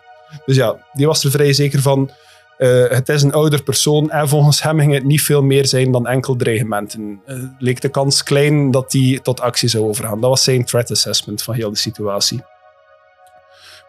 [0.47, 2.11] dus ja, die was er vrij zeker van.
[2.59, 5.93] eh, het is een ouder persoon en volgens hem ging het niet veel meer zijn
[5.93, 7.21] dan enkel dreigementen.
[7.59, 10.21] Leek de kans klein dat hij tot actie zou overgaan.
[10.21, 12.41] Dat was zijn threat assessment van heel de situatie.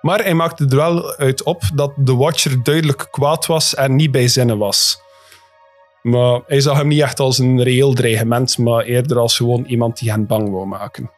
[0.02, 4.12] Maar hij maakte er wel uit op dat de Watcher duidelijk kwaad was en niet
[4.12, 5.02] bij zinnen was.
[6.02, 9.98] Maar hij zag hem niet echt als een reëel dreigement, maar eerder als gewoon iemand
[10.00, 11.12] die hen bang wou maken.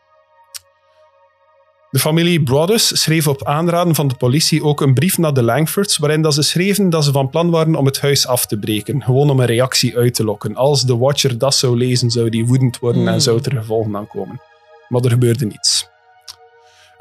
[1.89, 5.97] De familie Broaddus schreef op aanraden van de politie ook een brief naar de Langfords,
[5.97, 9.03] waarin dat ze schreven dat ze van plan waren om het huis af te breken,
[9.03, 10.55] gewoon om een reactie uit te lokken.
[10.55, 13.19] Als de Watcher dat zou lezen, zou die woedend worden en Mm.
[13.19, 14.41] zou er gevolgen aan komen.
[14.87, 15.80] Maar er gebeurde niets.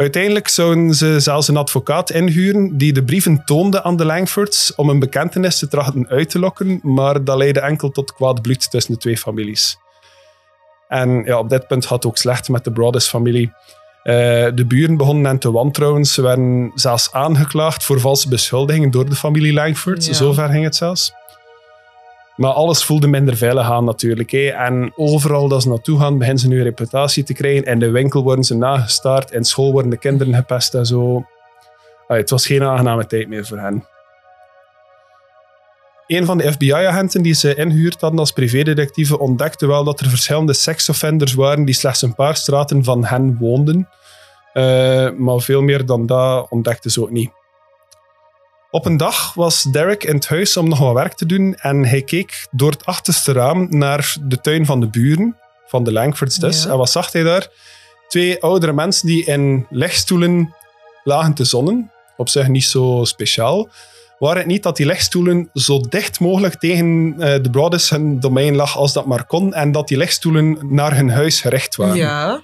[0.01, 4.89] Uiteindelijk zouden ze zelfs een advocaat inhuren die de brieven toonde aan de Langfords om
[4.89, 8.93] een bekentenis te trachten uit te lokken, maar dat leidde enkel tot kwaad bloed tussen
[8.93, 9.79] de twee families.
[10.89, 13.53] En ja, op dit punt had het ook slecht met de Broaddus-familie.
[14.03, 14.15] Eh,
[14.55, 16.05] de buren begonnen hen te wantrouwen.
[16.05, 20.07] Ze werden zelfs aangeklaagd voor valse beschuldigingen door de familie Langford.
[20.07, 20.13] Ja.
[20.13, 21.13] Zover ging het zelfs.
[22.41, 24.33] Maar alles voelde minder veilig aan natuurlijk.
[24.33, 27.65] En overal dat ze naartoe gaan, beginnen ze nu een reputatie te krijgen.
[27.65, 29.31] In de winkel worden ze nagestaard.
[29.31, 31.25] In school worden de kinderen gepest en zo.
[32.07, 33.87] Het was geen aangename tijd meer voor hen.
[36.07, 40.53] Een van de FBI-agenten die ze inhuurd hadden als privédetectieve ontdekte wel dat er verschillende
[40.53, 43.89] seksoffenders waren die slechts een paar straten van hen woonden.
[44.53, 47.31] Eh, maar veel meer dan dat ontdekte ze ook niet.
[48.71, 51.85] Op een dag was Derek in het huis om nog wat werk te doen en
[51.85, 56.37] hij keek door het achterste raam naar de tuin van de buren, van de Langfords
[56.37, 56.63] dus.
[56.63, 56.71] Ja.
[56.71, 57.49] En wat zag hij daar?
[58.09, 60.55] Twee oudere mensen die in legstoelen
[61.05, 61.93] lagen te zonnen.
[62.17, 63.69] Op zich niet zo speciaal.
[64.19, 68.57] Waar het niet dat die legstoelen zo dicht mogelijk tegen eh, de Broadus hun domein
[68.57, 71.97] lag als dat maar kon en dat die legstoelen naar hun huis gericht waren.
[71.97, 72.43] Ja.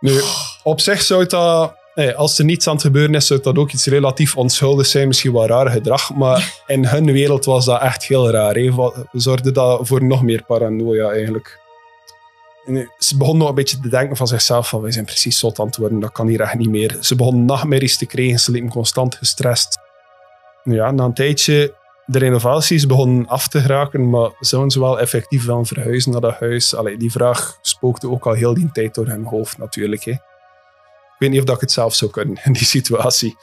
[0.00, 0.20] Nu,
[0.62, 3.72] op zich zou dat, eh, als er niets aan het gebeuren is, zou dat ook
[3.72, 5.06] iets relatief onschuldigs zijn.
[5.06, 8.54] Misschien wel raar gedrag, maar in hun wereld was dat echt heel raar.
[8.54, 8.70] hè.
[8.72, 11.58] Wat- Zorgde dat voor nog meer paranoia eigenlijk.
[12.66, 15.38] En, eh, ze begonnen nog een beetje te denken van zichzelf van wij zijn precies
[15.38, 16.96] zot aan het worden, dat kan hier echt niet meer.
[17.00, 19.78] Ze begonnen nachtmerries te krijgen, ze liepen constant gestrest.
[20.62, 21.74] Ja, na een tijdje,
[22.06, 26.38] de renovaties begonnen af te geraken, maar zouden ze wel effectief wel verhuizen naar dat
[26.38, 26.74] huis?
[26.74, 30.04] Allee, die vraag spookte ook al heel die tijd door hun hoofd natuurlijk.
[30.04, 30.14] Hè.
[31.14, 33.36] Ik weet niet of dat ik het zelf zou kunnen in die situatie.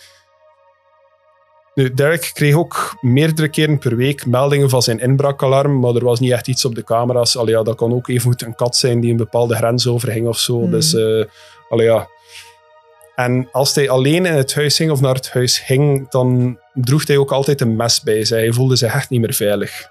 [1.73, 6.19] Nu, Derek kreeg ook meerdere keren per week meldingen van zijn inbraakalarm, maar er was
[6.19, 7.37] niet echt iets op de camera's.
[7.37, 10.27] Allee, ja, dat kan ook even goed een kat zijn die een bepaalde grens overging
[10.27, 10.59] of zo.
[10.59, 10.71] Hmm.
[10.71, 11.23] Dus, eh,
[11.69, 12.07] allee, ja.
[13.15, 17.07] En als hij alleen in het huis ging of naar het huis ging, dan droeg
[17.07, 18.37] hij ook altijd een mes bij zich.
[18.37, 19.89] Hij voelde zich echt niet meer veilig.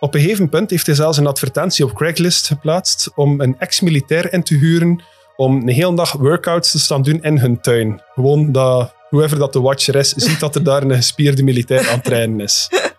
[0.00, 4.32] Op een gegeven punt heeft hij zelfs een advertentie op Craigslist geplaatst om een ex-militair
[4.32, 5.02] in te huren
[5.36, 8.02] om een hele dag workouts te staan doen in hun tuin.
[8.14, 11.94] Gewoon dat whoever dat de watcher is, ziet dat er daar een gespierde militair aan
[11.94, 12.68] het trainen is.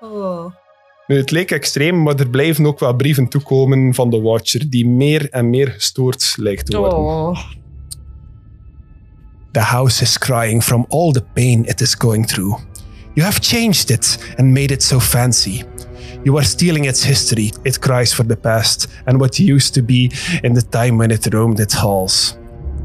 [0.00, 0.52] Oh.
[1.06, 4.86] Nu, het leek extreem, maar er blijven ook wel brieven toekomen van de watcher die
[4.86, 6.98] meer en meer gestoord lijkt te worden.
[6.98, 7.38] Oh.
[9.52, 12.60] The house is crying from all the pain it is going through.
[13.14, 15.64] You have changed it and made it so fancy.
[16.24, 17.52] You are stealing its history.
[17.64, 21.32] It cries for the past and what used to be in the time when it
[21.32, 22.36] roamed its halls.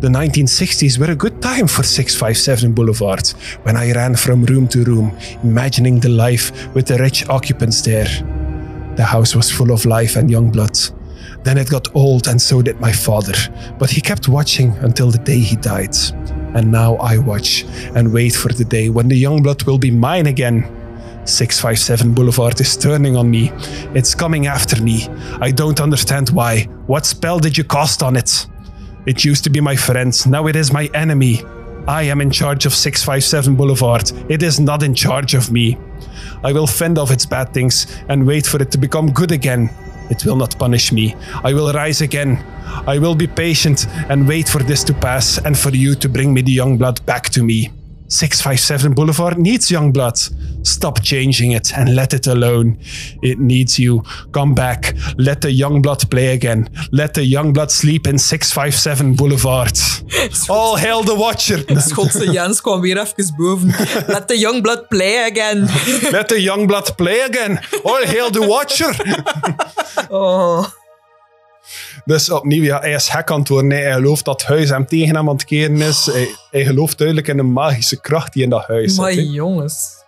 [0.01, 3.27] The 1960s were a good time for 657 Boulevard
[3.61, 8.07] when I ran from room to room, imagining the life with the rich occupants there.
[8.95, 10.75] The house was full of life and young blood.
[11.43, 13.33] Then it got old, and so did my father.
[13.77, 15.95] But he kept watching until the day he died.
[16.55, 17.63] And now I watch
[17.95, 20.80] and wait for the day when the young blood will be mine again.
[21.31, 23.51] 657 Boulevard is turning on me.
[23.95, 25.07] It's coming after me.
[25.39, 26.63] I don't understand why.
[26.87, 28.47] What spell did you cast on it?
[29.05, 31.41] It used to be my friend, now it is my enemy.
[31.87, 34.11] I am in charge of 657 Boulevard.
[34.29, 35.77] It is not in charge of me.
[36.43, 39.71] I will fend off its bad things and wait for it to become good again.
[40.11, 41.15] It will not punish me.
[41.43, 42.43] I will rise again.
[42.85, 46.33] I will be patient and wait for this to pass and for you to bring
[46.33, 47.71] me the young blood back to me.
[48.11, 50.17] 657 Boulevard needs young blood.
[50.63, 52.77] Stop changing it and let it alone.
[53.21, 54.03] It needs you.
[54.33, 54.93] Come back.
[55.17, 56.69] Let the young blood play again.
[56.91, 59.79] Let the young blood sleep in 657 Boulevard.
[60.49, 61.57] All hail the Watcher.
[61.89, 63.69] Schotse Jens kwam weer even boven.
[64.07, 65.67] Let the young blood play again.
[66.11, 67.59] Let the young blood play again.
[67.85, 68.91] All hail the Watcher.
[70.09, 70.80] Oh.
[72.05, 73.71] Dus opnieuw, ja, hij is gek aan het worden.
[73.71, 76.05] Hij gelooft dat het huis hem tegen hem aan het keren is.
[76.05, 79.25] Hij, hij gelooft duidelijk in een magische kracht die in dat huis Maar zit.
[79.27, 79.31] hè.
[79.33, 79.99] jongens.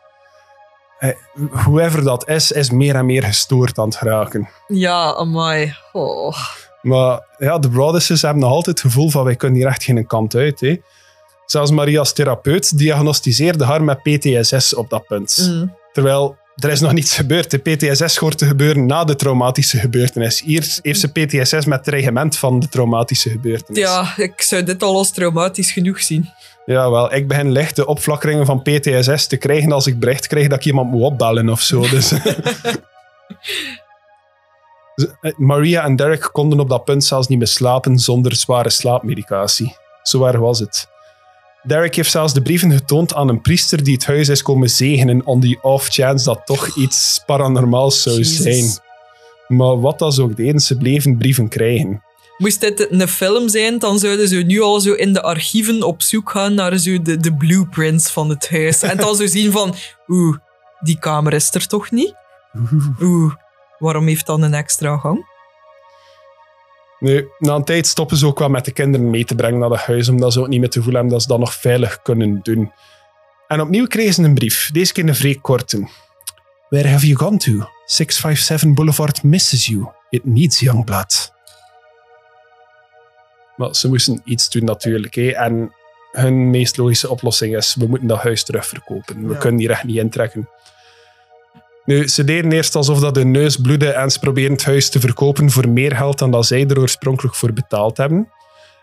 [0.98, 1.18] Hij-
[1.52, 4.50] Whoever dat is, is meer en meer gestoord aan het geraken.
[4.68, 5.76] Ja, amai.
[5.92, 6.36] Oh.
[6.82, 10.08] Maar ja, de Brothers hebben nog altijd het gevoel van wij kunnen hier echt geen
[10.08, 10.60] kant uit.
[10.60, 10.78] Hè.
[11.46, 15.48] Zelfs Maria's therapeut diagnosticeerde haar met PTSS op dat punt.
[15.50, 15.76] Mm.
[15.92, 17.52] Terwijl er is nog niets gebeurd.
[17.52, 20.42] De PTSS hoort te gebeuren na de traumatische gebeurtenis.
[20.42, 23.82] Hier heeft ze PTSS met het regiment van de traumatische gebeurtenis.
[23.82, 26.30] Ja, ik zou dit al als traumatisch genoeg zien.
[26.66, 30.58] Ja, wel, ik begin lichte opflakkeringen van PTSS te krijgen als ik bericht krijg dat
[30.58, 31.90] ik iemand moet opbellen of zo.
[31.90, 32.12] Dus.
[35.22, 39.76] Eh, Maria en Derek konden op dat punt zelfs niet meer slapen zonder zware slaapmedicatie.
[40.04, 40.88] Zo erg was het.
[41.64, 45.26] Derek heeft zelfs de brieven getoond aan een priester die het huis is komen zegenen
[45.26, 48.42] on the off chance dat toch iets paranormaals zou Jezus.
[48.42, 48.82] zijn.
[49.48, 52.04] Maar wat ze ook deden, ze bleven brieven krijgen.
[52.38, 56.02] Moest dit een film zijn, dan zouden ze nu al zo in de archieven op
[56.02, 58.82] zoek gaan naar zo de, de blueprints van het huis.
[58.82, 59.76] En dan zo zien van,
[60.08, 60.38] oeh,
[60.80, 62.14] die kamer is er toch niet?
[63.02, 63.34] Oeh,
[63.80, 65.33] waarom heeft dan een extra gang?
[67.04, 69.70] Nu, na een tijd stoppen ze ook wel met de kinderen mee te brengen naar
[69.70, 72.02] het huis, omdat ze ook niet meer te voelen hebben dat ze dat nog veilig
[72.02, 72.72] kunnen doen.
[73.48, 75.88] En opnieuw kregen ze een brief, deze keer een vrij korte.
[76.70, 77.52] Where have you gone to?
[77.86, 79.88] 657 Boulevard misses you.
[80.10, 81.32] It needs Youngblood.
[83.56, 85.16] Maar ze moesten iets doen natuurlijk.
[85.16, 85.30] Hè.
[85.32, 85.74] En
[86.12, 89.28] hun meest logische oplossing is, we moeten dat huis terugverkopen.
[89.28, 89.40] We Ja.
[89.40, 90.50] kunnen hier echt niet intrekken.
[91.86, 95.00] Nu, ze deden eerst alsof dat hun neus bloedde en ze probeerden het huis te
[95.00, 98.32] verkopen voor meer geld dan dat zij er oorspronkelijk voor betaald hebben.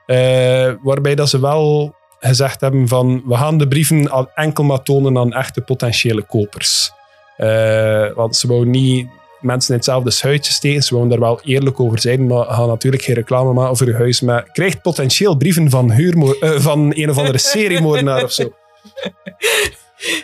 [0.06, 4.82] Eh, waarbij dat ze wel gezegd hebben van we gaan de brieven al enkel maar
[4.82, 6.90] tonen aan echte potentiële kopers.
[7.36, 9.08] Eh, want ze wouden niet
[9.40, 13.02] mensen in hetzelfde schuitje steken, ze wouden daar wel eerlijk over zijn, maar gaan natuurlijk
[13.02, 14.20] geen reclame maken voor je huis.
[14.20, 18.52] Maar krijgt potentieel brieven van, eh, van een of andere seriemoordenaar of zo.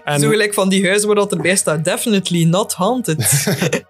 [0.04, 3.18] En- Zo gelijk van die huizen waar dat erbij staat, definitely not haunted.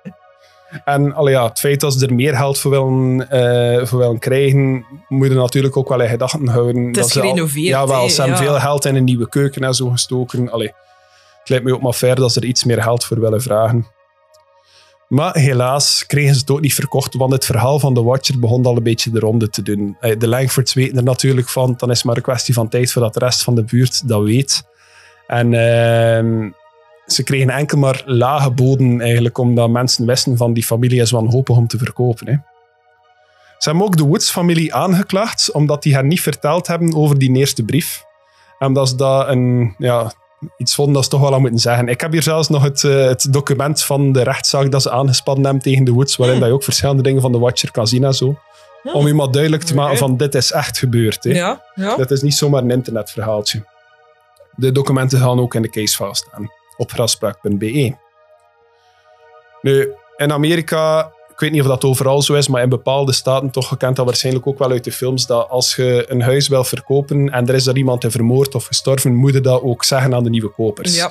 [0.84, 4.18] En allee, ja, het feit dat ze er meer geld voor willen, eh, voor willen
[4.18, 6.87] krijgen, moet je natuurlijk ook wel in gedachten houden.
[6.87, 8.45] Het is dat al- gerenoveerd, Ja, wel, hè, ze hebben ja.
[8.51, 10.51] veel geld in een nieuwe keuken en zo gestoken.
[10.51, 10.72] Allee,
[11.41, 13.87] het lijkt me ook maar fair dat ze er iets meer geld voor willen vragen.
[15.09, 18.66] Maar helaas kregen ze het ook niet verkocht, want het verhaal van de Watcher begon
[18.66, 19.97] al een beetje de ronde te doen.
[20.01, 22.93] Eh, De Langfords weten er natuurlijk van, dan is het maar een kwestie van tijd
[22.93, 24.62] voordat de rest van de buurt dat weet.
[25.27, 26.51] En ehm,
[27.07, 31.57] ze kregen enkel maar lage boden eigenlijk, omdat mensen wisten van die familie is wanhopig
[31.57, 32.27] om te verkopen.
[32.27, 32.37] Hè.
[33.59, 37.64] Ze hebben ook de Woods-familie aangeklaagd, omdat die hen niet verteld hebben over die eerste
[37.64, 38.05] brief.
[38.59, 40.12] En dat ze dat een, ja,
[40.57, 41.89] iets vonden dat ze toch wel aan moeten zeggen.
[41.89, 45.45] Ik heb hier zelfs nog het, eh, het document van de rechtszaak dat ze aangespannen
[45.45, 48.05] hebben tegen de Woods, waarin dat je ook verschillende dingen van de Watcher kan zien
[48.05, 48.39] en zo.
[48.93, 51.24] Om je maar duidelijk te maken van dit is echt gebeurd.
[51.24, 51.31] Hè.
[51.31, 51.97] Ja, ja.
[51.97, 53.64] Dat is niet zomaar een internetverhaaltje.
[54.57, 57.97] De documenten gaan ook in de casefile staan op graspraak.be.
[59.63, 63.51] Nu, in Amerika, ik weet niet of dat overal zo is, maar in bepaalde staten
[63.51, 66.65] toch gekend dat waarschijnlijk ook wel uit de films, dat als je een huis wil
[66.65, 70.15] verkopen en er is daar iemand in vermoord of gestorven, moet je dat ook zeggen
[70.15, 70.97] aan de nieuwe kopers.
[70.97, 71.11] ja.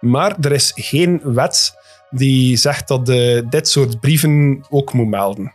[0.00, 1.74] Maar er is geen wet
[2.10, 5.52] die zegt dat de, dit soort brieven ook moet melden.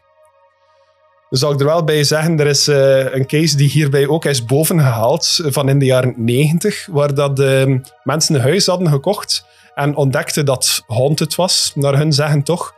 [1.29, 4.25] Dus zal ik er wel bij zeggen, er is eh, een case die hierbij ook
[4.25, 7.65] is bovengehaald eh, van in de jaren 90, waar dat eh,
[8.03, 12.73] mensen een huis hadden gekocht en ontdekten dat haunted was, naar hun zeggen toch.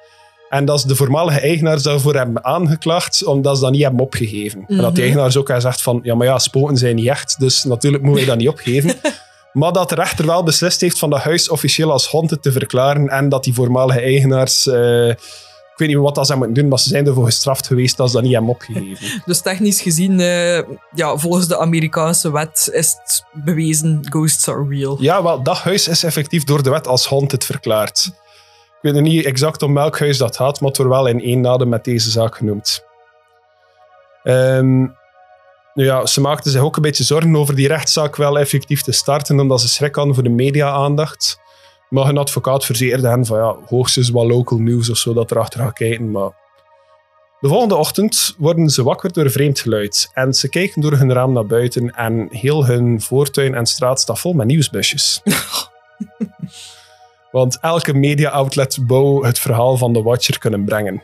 [0.49, 4.63] En dat de voormalige eigenaars daarvoor hebben aangeklaagd, omdat ze dat niet hebben opgegeven.
[4.67, 5.01] En dat de Mhm.
[5.01, 8.19] eigenaars ook hebben gezegd van, ja, maar ja, spoken zijn niet echt, dus natuurlijk moeten
[8.25, 8.93] wij dat niet opgeven.
[9.53, 13.07] Maar dat de rechter wel beslist heeft van dat huis officieel als haunted te verklaren
[13.09, 14.67] en dat die voormalige eigenaars...
[14.67, 15.13] eh,
[15.81, 18.13] weet niet wat dat ze moeten doen, maar ze zijn ervoor gestraft geweest dat ze
[18.13, 19.21] dat niet hebben opgegeven.
[19.25, 20.61] Dus technisch gezien, eh,
[20.93, 24.97] ja, volgens de Amerikaanse wet is het bewezen ghosts are real.
[24.99, 28.11] Ja, wel, dat huis is effectief door de wet als haunted verklaard.
[28.81, 31.47] Ik weet niet exact om welk huis dat gaat, maar het wordt wel in één
[31.47, 32.83] adem met deze zaak genoemd.
[34.23, 34.79] Ehm,
[35.73, 38.91] nu ja, ze maakten zich ook een beetje zorgen over die rechtszaak wel effectief te
[38.91, 41.39] starten, omdat ze schrik hadden voor de media-aandacht.
[41.91, 45.59] Maar een advocaat verzekerde hen van ja, hoogstens wat local news of zo dat erachter
[45.59, 46.11] gaat kijken.
[46.11, 46.29] Maar
[47.39, 50.09] de volgende ochtend worden ze wakker door vreemd geluid.
[50.13, 54.19] En ze kijken door hun raam naar buiten en heel hun voortuin en straat staat
[54.19, 55.21] vol met nieuwsbusjes.
[57.31, 61.03] Want elke media-outlet wou het verhaal van de Watcher kunnen brengen.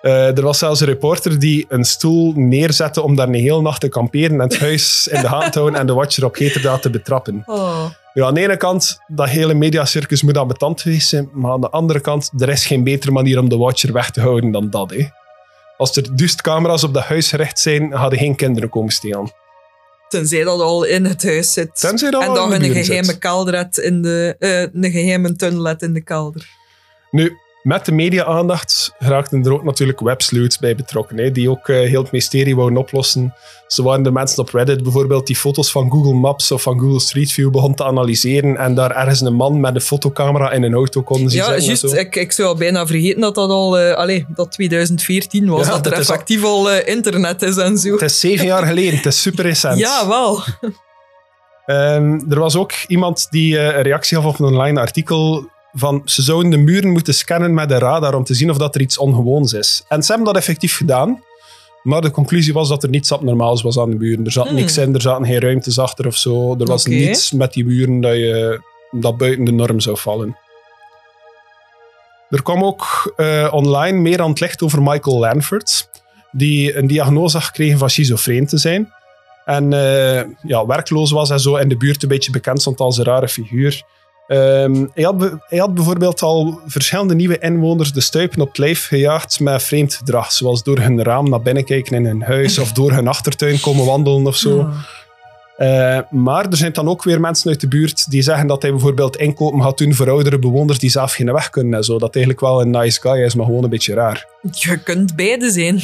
[0.00, 3.80] Eh, er was zelfs een reporter die een stoel neerzette om daar een hele nacht
[3.80, 6.82] te kamperen en het huis in de hand te houden en de Watcher op heterdaad
[6.82, 7.42] te betrappen.
[7.46, 7.84] Oh.
[8.14, 11.70] Ja, aan de ene kant, dat hele mediacircus moet ambetant geweest zijn, maar aan de
[11.70, 14.90] andere kant, er is geen betere manier om de Watcher weg te houden dan dat.
[14.90, 15.06] Hè.
[15.76, 19.32] Als er duist camera's op dat huis gericht zijn, hadden geen kinderen komen stelen.
[20.08, 21.80] Tenzij dat al in het huis zit.
[21.80, 23.78] Tenzij dat en dan een geheime zit.
[23.78, 24.36] in de...
[24.38, 26.48] eh, een geheime tunnel in de kelder.
[27.10, 27.36] Nu,
[27.68, 32.02] met de media-aandacht raakten er ook natuurlijk websleuths bij betrokken, hè, die ook eh, heel
[32.02, 33.34] het mysterie wouden oplossen.
[33.66, 37.00] Zo waren er mensen op Reddit bijvoorbeeld die foto's van Google Maps of van Google
[37.00, 40.74] Street View begonnen te analyseren en daar ergens een man met een fotocamera in een
[40.74, 41.84] auto konden zien Ja, juist.
[41.84, 43.78] Ik, ik zou al bijna vergeten dat dat al...
[43.78, 45.66] eh allee, dat 2014 was.
[45.66, 47.92] Ja, dat er dat is al- effectief al eh, internet is en zo.
[47.92, 49.78] Het is zeven jaar geleden, het is super recent.
[49.78, 50.40] Ja, wel.
[51.66, 55.48] Ehm, er was ook iemand die een reactie gaf op een online artikel
[55.78, 58.74] van ze zouden de muren moeten scannen met een radar om te zien of dat
[58.74, 59.84] er iets ongewoons is.
[59.88, 61.22] En ze hebben dat effectief gedaan.
[61.82, 64.24] Maar de conclusie was dat er niets abnormaals was aan de muren.
[64.24, 64.56] Er zat Hmm.
[64.56, 66.56] niks in, er zaten geen ruimtes achter of zo.
[66.58, 68.60] Er was niets met die muren dat, je,
[68.90, 70.36] dat buiten de norm zou vallen.
[72.30, 75.88] Er kwam ook eh, online meer aan het licht over Michael Lanford,
[76.32, 78.92] die een diagnose had gekregen van schizofreen te zijn.
[79.44, 82.98] En eh, ja, werkloos was en zo in de buurt een beetje bekend stond als
[82.98, 83.82] een rare figuur.
[84.28, 88.86] Ehm, hij, had hij had bijvoorbeeld al verschillende nieuwe inwoners de stuipen op het lijf
[88.86, 90.32] gejaagd met vreemd gedrag.
[90.32, 93.86] Zoals door hun raam naar binnen kijken in hun huis of door hun achtertuin komen
[93.86, 94.68] wandelen of zo.
[95.56, 98.70] Eh, maar er zijn dan ook weer mensen uit de buurt die zeggen dat hij
[98.70, 101.98] bijvoorbeeld inkopen gaat doen voor oudere bewoners die zelf geen weg kunnen en zo.
[101.98, 104.26] Dat eigenlijk wel een nice guy is, maar gewoon een beetje raar.
[104.50, 105.80] Je kunt beide zijn.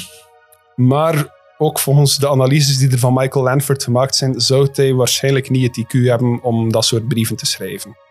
[0.75, 1.27] Maar
[1.59, 5.77] ook volgens de analyses die er van Michael Lanford gemaakt zijn, zou hij waarschijnlijk niet
[5.77, 8.04] het IQ hebben om dat soort brieven te schrijven.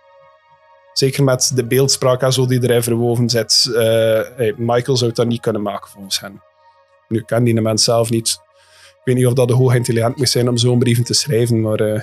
[0.93, 3.71] Zeker met de beeldspraak en zo die erin verwoven zit.
[3.75, 6.41] eh, Michael zou dat niet kunnen maken volgens hen.
[7.07, 8.27] Nu ken die mens zelf niet.
[8.29, 11.61] Ik weet niet of dat de hoog intelligent moet zijn om zo'n brieven te schrijven,
[11.61, 11.79] maar...
[11.79, 12.01] eh,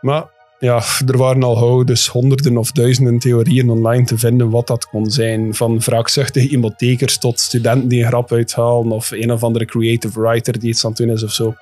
[0.00, 4.66] maar ja, er waren al gauw dus honderden of duizenden theorieën online te vinden wat
[4.66, 5.54] dat kon zijn.
[5.54, 10.58] Van wraakzuchtige hypothekers tot studenten die een grap uithalen of een of andere creative writer
[10.58, 11.54] die iets aan het doen is of zo.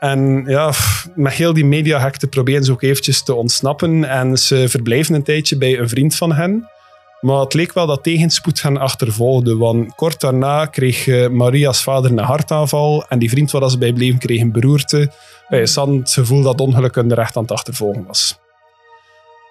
[0.00, 0.72] En ja,
[1.14, 5.56] met heel die mediahekte proberen ze ook eventjes te ontsnappen en ze verblijven een tijdje
[5.58, 6.68] bij een vriend van hen.
[7.20, 12.10] Maar het leek wel dat tegenspoed hen achtervolgde, want kort daarna kreeg eh, Maria's vader
[12.10, 15.12] een hartaanval en die vriend waar ze bij bleven kreeg een beroerte.
[15.48, 18.38] Eh, Ze hadden het gevoel dat ongeluk hun recht aan het achtervolgen was.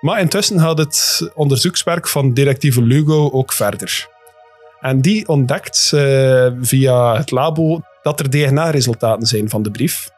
[0.01, 4.07] Maar intussen gaat het onderzoekswerk van directieve Lugo ook verder.
[4.79, 10.09] En die ontdekt eh, via het labo dat er DNA-resultaten zijn van de brief.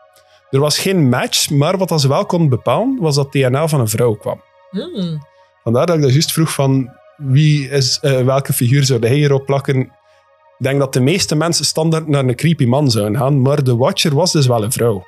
[0.52, 3.88] Er was geen match, maar wat ze wel konden bepalen, was dat DNA van een
[3.88, 4.41] vrouw kwam.
[4.70, 5.28] Hmm.
[5.64, 9.45] Vandaar dat ik dat juist vroeg van wie is, eh, welke figuur zou hij hierop
[9.45, 9.80] plakken.
[9.80, 13.76] Ik denk dat de meeste mensen standaard naar een creepy man zouden gaan, maar de
[13.76, 15.06] Watcher was dus wel een vrouw.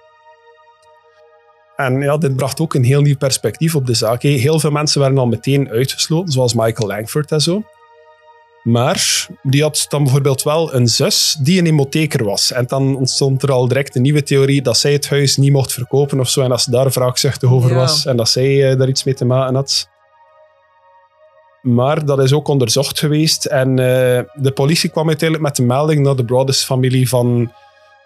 [1.76, 4.22] En ja, dit bracht ook een heel nieuw perspectief op de zaak.
[4.22, 7.64] Heel veel mensen werden al meteen uitgesloten, zoals Michael Langford en zo.
[8.64, 12.51] Maar die had dan bijvoorbeeld wel een zus die een hypotheker was.
[12.51, 15.74] En dan ontstond er al direct een nieuwe theorie dat zij het huis niet mocht
[15.74, 16.41] verkopen of zo.
[16.41, 17.76] En dat ze daar wraakzuchtig over Ja.
[17.76, 18.05] was.
[18.05, 19.89] En dat zij eh, daar iets mee te maken had.
[21.61, 23.45] Maar dat is ook onderzocht geweest.
[23.45, 27.51] En eh, de politie kwam uiteindelijk met de melding naar de Broadus-familie van...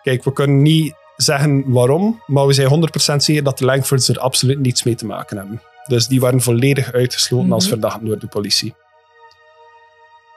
[0.03, 2.70] Kijk, we kunnen niet zeggen waarom, maar we zijn
[3.12, 5.62] 100% zeker dat de Langfords er absoluut niets mee te maken hebben.
[5.88, 7.74] Dus die waren volledig uitgesloten als Mhm.
[7.74, 8.76] verdachten door de politie.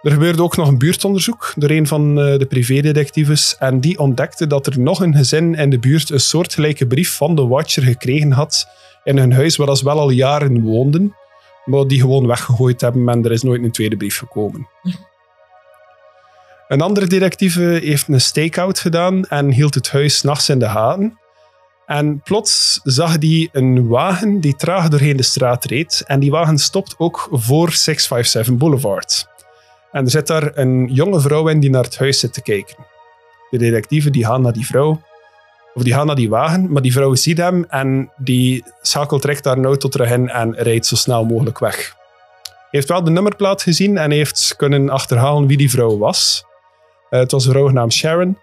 [0.02, 4.46] Er gebeurde ook nog een buurtonderzoek door een van eh, de privédetectives en die ontdekte
[4.46, 8.32] dat er nog een gezin in de buurt een soortgelijke brief van de Watcher gekregen
[8.32, 8.66] had
[9.04, 11.14] in hun huis waar ze wel al jaren woonden,
[11.64, 14.68] maar die gewoon weggegooid hebben en er is nooit een tweede brief gekomen.
[16.68, 21.18] Een andere detectieve heeft een stakeout gedaan en hield het huis nachts in de gaten.
[21.86, 26.02] En plots zag hij een wagen die traag doorheen de straat reed.
[26.06, 29.29] En die wagen stopt ook voor 657 Boulevard.
[29.92, 32.76] En er zit daar een jonge vrouw in die naar het huis zit te kijken.
[33.50, 35.00] De detectieven die gaan naar die vrouw,
[35.74, 39.44] of die gaan naar die wagen, maar die vrouw ziet hem en die schakelt direct
[39.44, 41.94] haar auto terug in en rijdt zo snel mogelijk weg.
[42.44, 46.44] Hij heeft wel de nummerplaat gezien en heeft kunnen achterhalen wie die vrouw was.
[47.10, 48.38] Eh, het was een vrouw genaamd Sharon.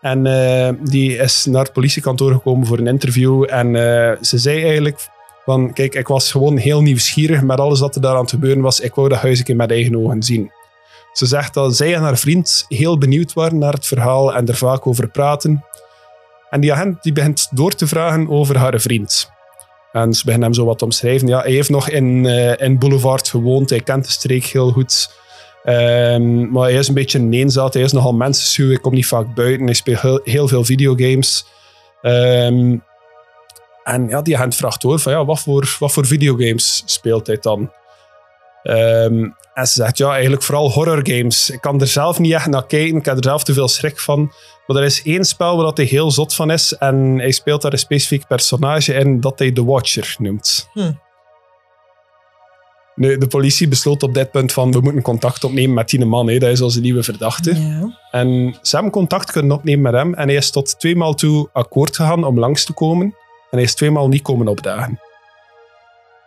[0.00, 3.46] En eh, die is naar het politiekantoor gekomen voor een interview.
[3.48, 5.08] En eh, ze zei eigenlijk
[5.44, 8.62] van, kijk, ik was gewoon heel nieuwsgierig met alles wat er daar aan het gebeuren
[8.62, 8.80] was.
[8.80, 10.50] Ik wou dat huis een keer met eigen ogen zien.
[11.12, 14.56] Ze zegt dat zij en haar vriend heel benieuwd waren naar het verhaal en er
[14.56, 15.64] vaak over praten.
[16.50, 19.30] En die agent die begint door te vragen over haar vriend.
[19.92, 21.28] En ze beginnen hem zo wat te omschrijven.
[21.28, 23.70] Ja, hij heeft nog in, eh, in Boulevard gewoond.
[23.70, 25.10] Hij kent de streek heel goed.
[25.64, 27.74] Ehm, maar hij is een beetje een eenzaad.
[27.74, 28.68] Hij is nogal mensenschuw.
[28.68, 29.64] Hij komt niet vaak buiten.
[29.64, 31.46] Hij speelt heel, heel veel videogames.
[32.02, 32.76] Ehm,
[33.84, 37.38] en ja, die agent vraagt door van ja, wat voor, wat voor videogames speelt hij
[37.40, 37.72] dan?
[38.62, 41.50] Ehm, en ze zegt ja, eigenlijk vooral horrorgames.
[41.50, 42.96] Ik kan er zelf niet echt naar kijken.
[42.96, 44.32] Ik heb er zelf te veel schrik van.
[44.66, 46.76] Maar er is één spel waar dat hij heel zot van is.
[46.76, 50.68] En hij speelt daar een specifiek personage in dat hij The Watcher noemt.
[50.72, 50.92] Hm.
[52.94, 56.28] Nu, de politie besloot op dit punt van we moeten contact opnemen met die man.
[56.28, 56.38] Hè.
[56.38, 57.60] Dat is onze nieuwe verdachte.
[57.60, 57.98] Ja.
[58.10, 60.14] En ze hebben contact kunnen opnemen met hem.
[60.14, 63.06] En hij is tot tweemaal toe akkoord gegaan om langs te komen.
[63.50, 65.00] En hij is tweemaal niet komen opdagen.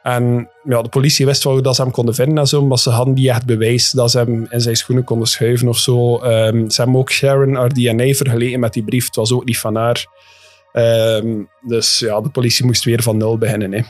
[0.06, 3.28] En ja, de politie wist wel dat ze hem konden vinden maar ze hadden niet
[3.28, 6.18] echt bewijs dat ze hem in zijn schoenen konden schuiven of zo.
[6.18, 9.06] Ehm, ze hebben ook Sharon haar DNA vergeleken met die brief.
[9.06, 10.06] Het was ook niet van haar.
[10.72, 11.28] Ehm,
[11.62, 13.74] dus ja, de politie moest weer van nul beginnen.
[13.74, 13.82] Hè.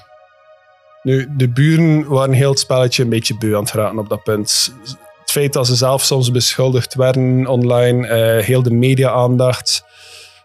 [1.03, 4.23] Nu, de buren waren heel het spelletje een beetje beu aan het raken op dat
[4.23, 4.73] punt.
[5.21, 9.83] Het feit dat ze zelf soms beschuldigd werden online, eh, heel de media-aandacht.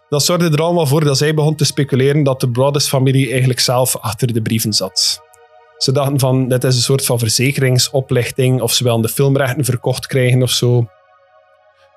[0.09, 3.97] Dat zorgde er allemaal voor dat zij begon te speculeren dat de Broaddus-familie eigenlijk zelf
[3.97, 5.29] achter de brieven zat.
[5.83, 10.07] Ze dachten van, dit is een soort van verzekeringsoplichting, of ze willen de filmrechten verkocht
[10.07, 10.79] krijgen of zo.
[10.79, 10.87] Nu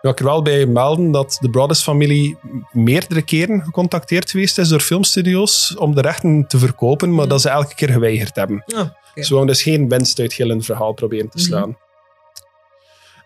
[0.01, 2.39] wil ik er wel bij melden dat de Broaddus-familie
[2.72, 7.49] meerdere keren gecontacteerd geweest is door filmstudio's om de rechten te verkopen, maar dat ze
[7.49, 8.64] elke keer geweigerd hebben.
[8.74, 9.22] Ah, oké.
[9.22, 11.76] Ze wouden dus geen winst uit heel verhaal proberen te slaan.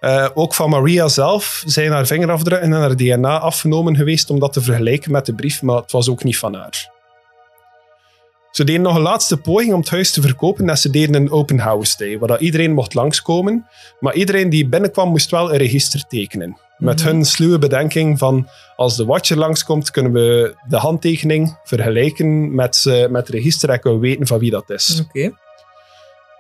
[0.01, 4.53] Eh, ook van Maria zelf zijn haar vingerafdrukken en haar DNA afgenomen geweest om dat
[4.53, 6.97] te vergelijken met de brief, maar het was ook niet van haar.
[8.51, 11.31] Ze deden nog een laatste poging om het huis te verkopen en ze deden een
[11.31, 13.67] open house day, waar iedereen mocht langskomen.
[14.01, 16.59] Maar iedereen die binnenkwam moest wel een register tekenen.
[16.79, 22.83] Met hun sluwe bedenking van als de watcher langskomt, kunnen we de handtekening vergelijken met,
[23.11, 25.03] met het register en kunnen we weten van wie dat is.
[25.09, 25.31] Oké.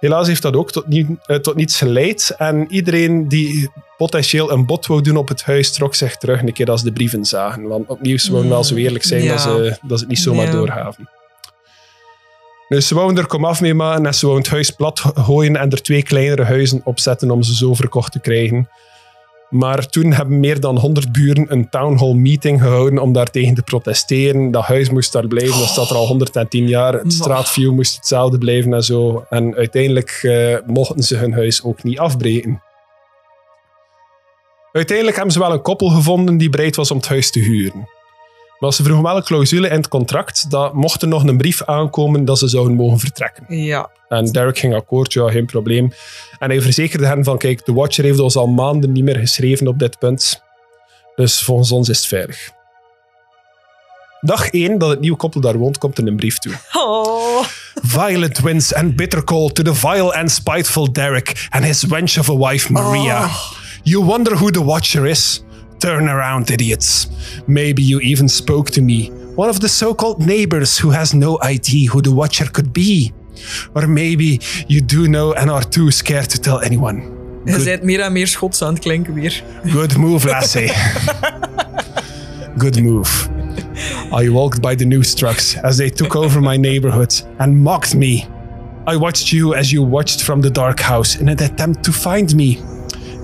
[0.00, 2.34] Helaas heeft dat ook tot, nie- eh, tot niets geleid.
[2.36, 6.52] En iedereen die potentieel een bod wou doen op het huis, trok zich terug een
[6.52, 7.62] keer als de brieven zagen.
[7.62, 9.30] Want opnieuw, ze wel zo eerlijk zijn Ja.
[9.32, 10.52] dat, ze, dat ze het niet zomaar Ja.
[10.52, 11.09] doorgaven.
[12.68, 15.70] Dus ze wouden er komaf mee maken en ze wouden het huis plat gooien en
[15.70, 18.68] er twee kleinere huizen opzetten om ze zo verkocht te krijgen.
[19.50, 23.62] Maar toen hebben meer dan 100 buren een town hall meeting gehouden om daartegen te
[23.62, 24.50] protesteren.
[24.50, 26.92] Dat huis moest daar blijven, dat staat er al 110 jaar.
[26.92, 29.24] Het straatview moest hetzelfde blijven en zo.
[29.28, 32.62] En uiteindelijk eh, mochten ze hun huis ook niet afbreken.
[34.72, 37.88] Uiteindelijk hebben ze wel een koppel gevonden die bereid was om het huis te huren.
[38.59, 41.62] Maar ze vroegen wel een clausule in het contract dat mocht er nog een brief
[41.64, 43.44] aankomen dat ze zouden mogen vertrekken.
[43.56, 43.90] Ja.
[44.09, 45.92] En Derek ging akkoord, ja, geen probleem.
[46.38, 49.66] En hij verzekerde hen van, kijk, de Watcher heeft ons al maanden niet meer geschreven
[49.66, 50.42] op dit punt.
[51.16, 52.50] Dus volgens ons is het veilig.
[54.20, 56.52] Dag 1 dat het nieuwe koppel daar woont, komt er een brief toe.
[56.72, 57.44] Oh.
[57.82, 62.28] Violent winds and bitter cold to the vile and spiteful Derek and his wench of
[62.28, 63.28] a wife Maria.
[63.82, 65.42] You wonder who the Watcher is?
[65.79, 67.07] Turn around, idiots.
[67.47, 71.91] Maybe you even spoke to me, one of the so-called neighbors who has no idea
[71.91, 73.12] who the Watcher could be.
[73.74, 77.03] Or maybe you do know and are too scared to tell anyone.
[77.45, 79.43] Je bent meer en meer Schots aan het klinken weer.
[79.64, 80.72] Good move, lassie.
[82.59, 83.29] Good move.
[84.12, 88.24] I walked by the news trucks as they took over my neighborhood and mocked me.
[88.87, 92.35] I watched you as you watched from the dark house in an attempt to find
[92.35, 92.59] me.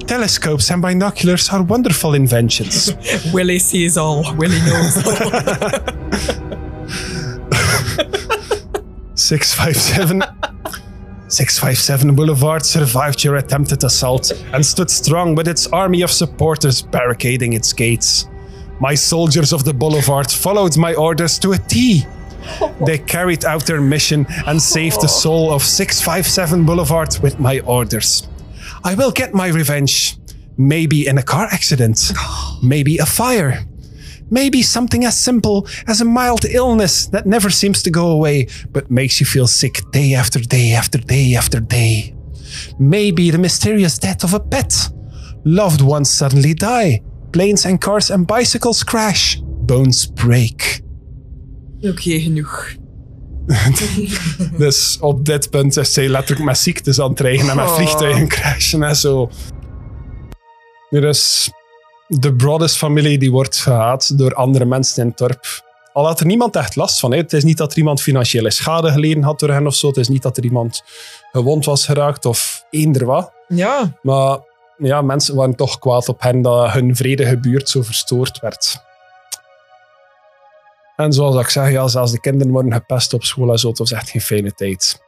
[0.06, 2.92] Telescopes and binoculars are wonderful inventions.
[3.32, 4.22] Willy sees all.
[4.36, 5.14] Willy knows all.
[9.16, 10.22] 657
[11.28, 17.54] 657 Boulevard survived your attempted assault and stood strong with its army of supporters barricading
[17.54, 18.28] its gates.
[18.80, 22.04] My soldiers of the Boulevard followed my orders to a T.
[22.84, 28.28] They carried out their mission and saved the soul of 657 Boulevard with my orders.
[28.84, 30.18] I will get my revenge.
[30.56, 32.12] Maybe in a car accident.
[32.62, 33.64] Maybe a fire.
[34.30, 38.90] Maybe something as simple as a mild illness that never seems to go away, but
[38.90, 42.14] makes you feel sick day after day after day after day.
[42.78, 44.90] Maybe the mysterious death of a pet.
[45.44, 47.02] Loved ones suddenly die.
[47.32, 49.40] Planes and cars and bicycles crash.
[49.42, 50.82] Bones break.
[51.80, 52.83] Oké, genoeg.
[54.58, 57.74] Dus op dit punt is zij letterlijk met ziektes aan het dreigen en met Oh.
[57.74, 59.30] vliegtuigen crashen en zo.
[60.90, 61.50] Nu dus,
[62.06, 65.62] de Broaddus-familie die wordt gehaat door andere mensen in het dorp.
[65.92, 67.10] Al had er niemand echt last van.
[67.10, 67.16] Hè.
[67.16, 69.86] Het is niet dat er iemand financiële schade geleden had door hen of zo.
[69.86, 70.82] Het is niet dat er iemand
[71.32, 73.32] gewond was geraakt of eender wat.
[73.48, 73.98] Ja.
[74.02, 74.38] Maar
[74.78, 78.82] ja, mensen waren toch kwaad op hen dat hun vredige buurt zo verstoord werd.
[80.96, 83.68] En zoals ik zeg, ja, zelfs de kinderen worden gepest op school en zo.
[83.68, 85.02] Het was echt geen fijne tijd.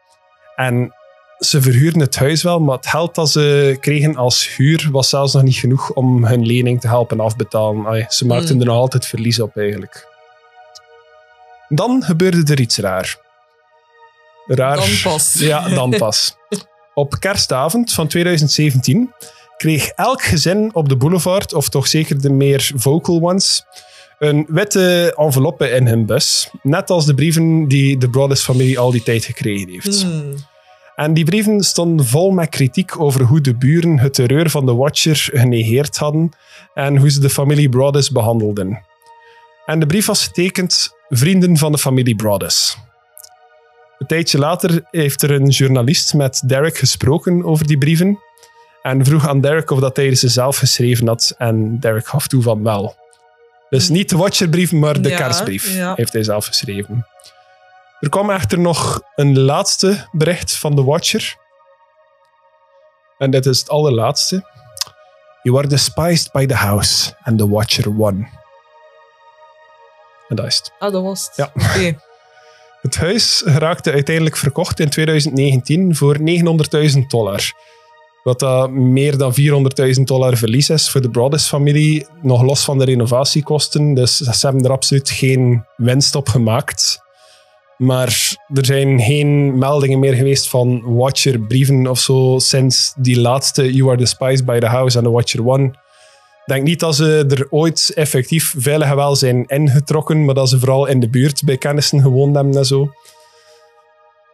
[0.57, 0.95] En
[1.39, 5.33] ze verhuurden het huis wel, maar het geld dat ze kregen als huur was zelfs
[5.33, 8.07] nog niet genoeg om hun lening te helpen afbetalen.
[8.09, 8.61] Ze maakten Hmm.
[8.61, 10.07] er nog altijd verlies op eigenlijk.
[11.69, 13.17] Dan gebeurde er iets raar.
[14.47, 14.77] Raar.
[14.77, 15.35] Dan pas.
[15.39, 16.37] Ja, dan pas.
[16.95, 19.13] Op kerstavond van 2017
[19.57, 23.65] kreeg elk gezin op de boulevard, of toch zeker de meer vocal ones,
[24.19, 26.51] een witte enveloppe in hun bus.
[26.63, 30.03] Net als de brieven die de Broaddus-familie al die tijd gekregen heeft.
[30.03, 30.35] Hmm.
[30.95, 34.75] En die brieven stonden vol met kritiek over hoe de buren het terreur van de
[34.75, 36.31] Watcher genegeerd hadden
[36.75, 38.85] en hoe ze de familie Broaddus behandelden.
[39.67, 42.79] En de brief was getekend Vrienden van de familie Broaddus.
[43.99, 48.19] Een tijdje later heeft er een journalist met Derek gesproken over die brieven
[48.83, 52.43] en vroeg aan Derek of dat hij ze zelf geschreven had en Derek gaf toe
[52.43, 52.95] van wel.
[53.69, 55.95] Dus niet de Watcherbrief, maar de Ja, kerstbrief ja.
[55.95, 57.07] heeft hij zelf geschreven.
[58.01, 61.37] Er kwam echter nog een laatste bericht van The Watcher.
[63.19, 64.45] En dit is het allerlaatste.
[65.43, 68.29] You are despised by the house, and the Watcher won.
[70.29, 70.73] En dat is het.
[70.79, 71.37] Ah, dat was het.
[71.37, 71.51] Ja.
[71.55, 71.99] Oké.
[72.83, 77.53] Het huis raakte uiteindelijk verkocht in 2019 voor 900.000 dollar.
[78.27, 79.35] Wat dat meer dan
[79.97, 83.95] 400.000 dollar verlies is voor de Broaddus-familie, nog los van de renovatiekosten.
[83.95, 87.01] Dus ze hebben er absoluut geen winst op gemaakt.
[87.77, 93.89] Maar er zijn geen meldingen meer geweest van Watcher-brieven of zo sinds die laatste You
[93.89, 95.65] Are Despised by the House en The Watcher One.
[95.65, 95.75] Ik
[96.45, 100.87] denk niet dat ze er ooit effectief veilig wel zijn ingetrokken, maar dat ze vooral
[100.87, 102.91] in de buurt bij kennissen gewoond hebben en zo.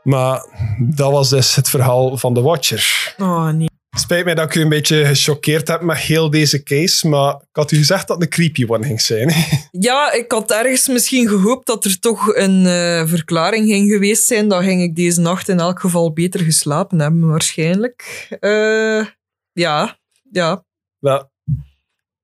[0.03, 0.45] Maar
[0.79, 3.15] dat was dus het verhaal van The Watcher.
[3.19, 3.71] Oh, nee.
[3.97, 7.57] Spijt mij dat ik u een beetje gechoqueerd heb met heel deze case, maar ik
[7.57, 9.33] had u gezegd dat het een creepy one ging zijn.
[9.71, 14.49] Ja, ik had ergens misschien gehoopt dat er toch een eh, verklaring ging geweest zijn.
[14.49, 18.27] Dan ging ik deze nacht in elk geval beter geslapen hebben, waarschijnlijk.
[18.41, 19.07] Eh,
[19.53, 19.99] ja,
[20.31, 20.65] ja.
[20.99, 21.31] Wel,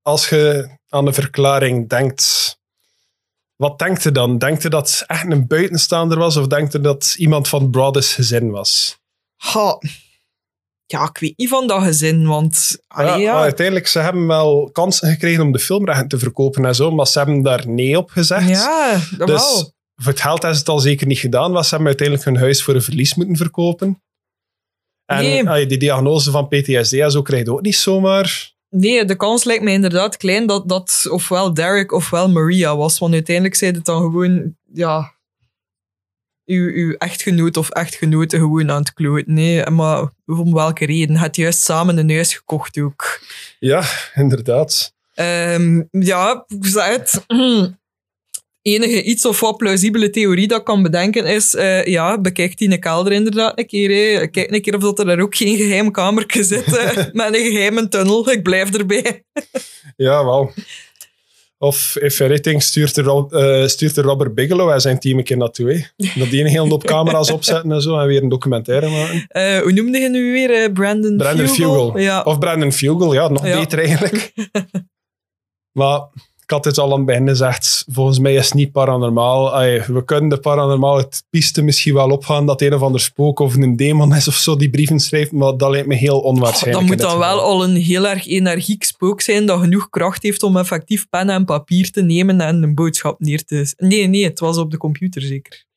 [0.01, 2.57] als je aan de verklaring denkt,
[3.55, 4.37] wat denkt u dan?
[4.37, 8.13] Denkt u dat het echt een buitenstaander was of denkt u dat iemand van Broadus
[8.13, 8.99] gezin was?
[9.35, 9.77] Ha.
[10.91, 12.77] Ja, ik weet niet van dat gezin, want...
[12.87, 16.91] allee, Ja, uiteindelijk, ze hebben wel kansen gekregen om de filmrechten te verkopen en zo,
[16.91, 18.49] maar ze hebben daar nee op gezegd.
[18.49, 19.73] ja, dat dus wel.
[19.95, 22.37] voor het geld hebben ze het al zeker niet gedaan, want ze hebben uiteindelijk hun
[22.37, 24.01] huis voor een verlies moeten verkopen.
[25.05, 25.65] En Nee.
[25.65, 28.53] die diagnose van PTSD en zo krijg je ook niet zomaar.
[28.69, 32.99] Nee, de kans lijkt mij inderdaad klein dat dat ofwel Derek ofwel Maria was.
[32.99, 35.13] Want uiteindelijk zei het dan gewoon, ja,
[36.49, 39.33] uw, uw echtgenoot of echtgenote gewoon aan het kloten.
[39.33, 41.17] Nee, maar om welke reden?
[41.17, 43.19] Het juist samen een huis gekocht ook.
[43.59, 43.83] Ja,
[44.13, 44.93] inderdaad.
[45.13, 47.25] Ehm, ja, zeg het.
[48.61, 52.71] Enige iets of wat plausibele theorie dat ik kan bedenken is, eh, ja, bekijk die
[52.71, 53.89] een kelder inderdaad een keer.
[53.89, 54.27] hè.
[54.27, 57.51] Kijk een keer of dat er daar ook geen geheim kamertje zit eh, met een
[57.51, 58.31] geheime tunnel.
[58.31, 59.23] Ik blijf erbij.
[59.95, 60.53] Ja, wel.
[61.61, 65.23] Of if anything, stuurt de, Rob- eh, stuurt de Robert Bigelow en zijn team een
[65.23, 65.71] keer naartoe.
[65.71, 66.07] Hè.
[66.19, 69.25] Dat die een hele hoop camera's opzetten en zo en weer een documentaire maken.
[69.27, 70.63] Eh, hoe noemde je nu weer?
[70.63, 71.97] eh, Brandon, Brandon Fugel.
[71.99, 72.21] Ja.
[72.21, 73.59] Of Brandon Fugel, ja, nog Ja.
[73.59, 74.33] beter eigenlijk.
[75.79, 75.99] maar
[76.49, 79.55] had het al aan het begin gezegd, volgens mij is het niet paranormaal.
[79.55, 83.55] Ay, we kunnen de paranormale piste misschien wel opgaan dat een of ander spook of
[83.55, 86.71] een demon is of zo die brieven schrijft, maar dat lijkt me heel onwaarschijnlijk.
[86.71, 87.35] dat in moet dit dan geval.
[87.35, 91.29] wel al een heel erg energiek spook zijn dat genoeg kracht heeft om effectief pen
[91.29, 93.73] en papier te nemen en een boodschap neer te...
[93.77, 95.67] Nee, nee, het was op de computer zeker.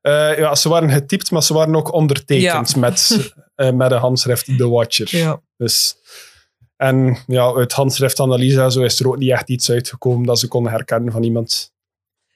[0.00, 4.44] Eh, ja, ze waren getypt, maar ze waren ook ondertekend met, eh, met een handschrift
[4.44, 5.16] The Watcher.
[5.16, 5.40] Ja.
[5.56, 5.96] Dus,
[6.76, 10.48] en ja, uit handschriftanalyse en zo is er ook niet echt iets uitgekomen dat ze
[10.48, 11.74] konden herkennen van iemand.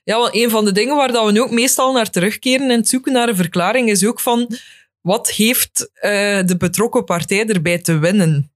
[0.03, 2.89] Ja, want een van de dingen waar dat we ook meestal naar terugkeren in het
[2.89, 4.57] zoeken naar een verklaring is ook van
[5.01, 8.53] wat heeft eh, de betrokken partij erbij te winnen?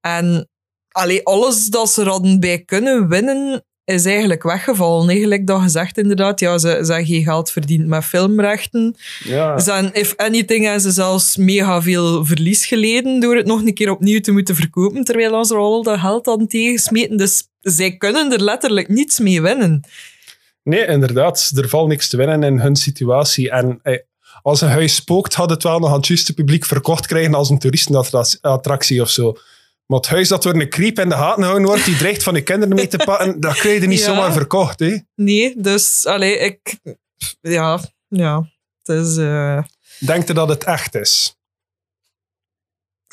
[0.00, 0.48] En
[0.88, 3.64] allee, alles dat ze er hadden bij kunnen winnen
[3.94, 5.08] is eigenlijk weggevallen.
[5.08, 8.96] Eigenlijk dat gezegd inderdaad, ja, ze, ze hebben geen geld verdiend met filmrechten.
[9.24, 13.60] Ja, Ze hebben, if anything, hebben ze zelfs mega veel verlies geleden door het nog
[13.64, 17.16] een keer opnieuw te moeten verkopen, terwijl ze er al dat geld hadden tegensmeten.
[17.16, 19.84] Dus zij kunnen er letterlijk niets mee winnen.
[20.62, 21.52] nee, inderdaad.
[21.56, 23.50] Er valt niks te winnen in hun situatie.
[23.50, 23.98] En eh,
[24.42, 27.50] als een huis spookt, had het wel nog aan het juiste publiek verkocht krijgen als
[27.50, 29.36] een toeristenattractie of zo.
[29.88, 32.34] Maar het huis dat door een creep in de gaten gehouden wordt, die dreigt van
[32.34, 34.04] de kinderen mee te pakken, dat krijg je niet Ja.
[34.04, 34.78] zomaar verkocht.
[34.80, 34.98] Hè?
[35.14, 36.78] Nee, dus allee, ik.
[37.40, 38.50] Ja, ja.
[38.82, 39.16] Het is.
[39.16, 39.62] eh,
[39.98, 41.36] Denk je dat het echt is?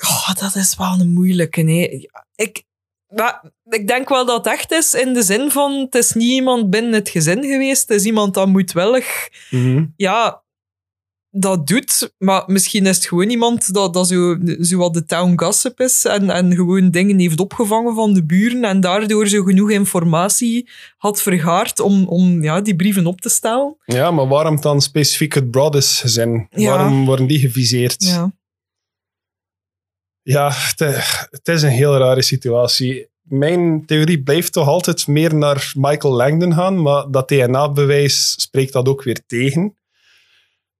[0.04, 1.62] oh, dat is wel een moeilijke.
[1.62, 2.10] Nee.
[2.36, 2.64] Ik,
[3.08, 6.32] maar, ik denk wel dat het echt is in de zin van: het is niet
[6.32, 9.30] iemand binnen het gezin geweest, het is iemand dat moedwillig.
[9.96, 10.44] Ja,
[11.38, 15.34] dat doet, maar misschien is het gewoon iemand dat, dat zo, zo wat de town
[15.36, 19.72] gossip is en, en gewoon dingen heeft opgevangen van de buren en daardoor zo genoeg
[19.72, 23.78] informatie had vergaard om, om ja, die brieven op te stellen.
[23.86, 26.48] Ja, maar waarom dan specifiek het gezin?
[26.50, 26.70] Ja.
[26.70, 28.04] Waarom worden die geviseerd?
[28.04, 28.34] Ja.
[30.22, 30.80] Ja, het,
[31.30, 33.10] het is een heel rare situatie.
[33.22, 38.88] Mijn theorie blijft toch altijd meer naar Michael Langdon gaan, maar dat DNA-bewijs spreekt dat
[38.88, 39.76] ook weer tegen.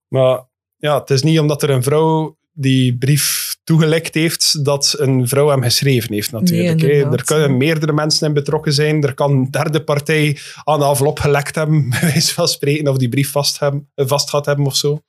[0.08, 0.45] Maar
[0.76, 5.48] ja, het is niet omdat er een vrouw die brief toegelekt heeft, dat een vrouw
[5.48, 6.80] hem geschreven heeft natuurlijk.
[6.80, 9.02] Nee, er kunnen meerdere mensen in betrokken zijn.
[9.02, 12.96] Er kan een derde partij aan de envelop gelekt hebben, bij wijze van spreken, of
[12.96, 15.02] die brief vast, hebben, eh, vast gehad hebben of zo.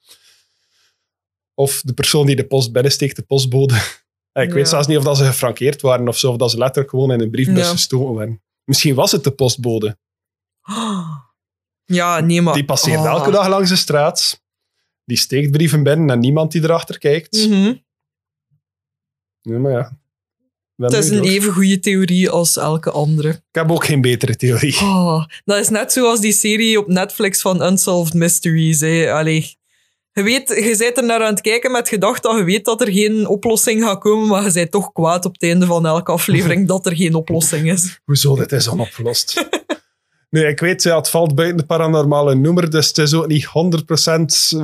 [1.53, 3.73] Of de persoon die de post binnensteekt, de postbode.
[4.31, 6.57] Ja, Ik weet zelfs niet of dat ze gefrankeerd waren of zo, of dat ze
[6.57, 7.71] letterlijk gewoon in een briefbus Ja.
[7.71, 8.41] gestoken werden.
[8.63, 9.97] Misschien was het de postbode.
[11.85, 12.53] Ja, nee, maar...
[12.53, 13.05] Die passeert Oh.
[13.05, 14.41] elke dag langs de straat.
[15.07, 17.37] Die steekt brieven binnen en niemand die erachter kijkt.
[19.41, 19.97] Ja, maar ja.
[20.75, 23.29] Het is een even goede theorie als elke andere.
[23.29, 24.75] Ik heb ook geen betere theorie.
[24.83, 28.79] Oh, dat is net zoals die serie op Netflix van Unsolved Mysteries.
[28.79, 29.11] Hè.
[29.11, 29.55] Allee.
[30.11, 32.81] Je, weet, je bent er naar aan het kijken met gedacht dat je weet dat
[32.81, 36.11] er geen oplossing gaat komen, maar je bent toch kwaad op het einde van elke
[36.11, 37.99] aflevering dat er geen oplossing is.
[38.05, 39.47] Hoezo, dit is onopgelost.
[40.29, 43.45] nee, ik weet, ja, het valt buiten de paranormale noemer, dus het is ook niet
[43.45, 43.49] 100%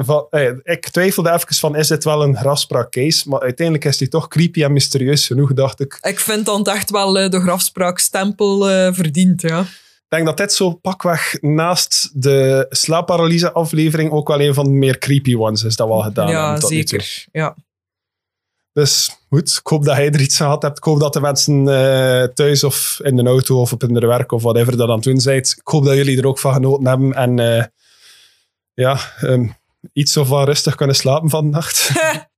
[0.05, 0.27] van...
[0.29, 3.29] Eh, ik twijfelde even van, is dit wel een grafspraak case?
[3.29, 5.97] Maar uiteindelijk is die toch creepy en mysterieus genoeg, dacht ik.
[6.01, 9.41] Ik vind dat het echt wel eh, de grafspraakstempel eh verdient.
[9.41, 9.65] Ja.
[10.13, 14.71] Ik denk dat dit zo pakweg naast de slaapparalyse aflevering ook wel een van de
[14.71, 17.25] meer creepy ones is dat we al gedaan ja, hebben tot nu zeker.
[17.31, 17.55] Ja.
[18.73, 20.77] Dus goed, ik hoop dat jij er iets aan gehad hebt.
[20.77, 24.31] Ik hoop dat de mensen eh, thuis of in de auto of op hun werk
[24.31, 25.37] of whatever dat aan het doen zijn.
[25.37, 27.63] Ik hoop dat jullie er ook van genoten hebben en eh,
[28.73, 29.47] ja, ehm,
[29.93, 31.91] iets of wat rustig kunnen slapen van de nacht.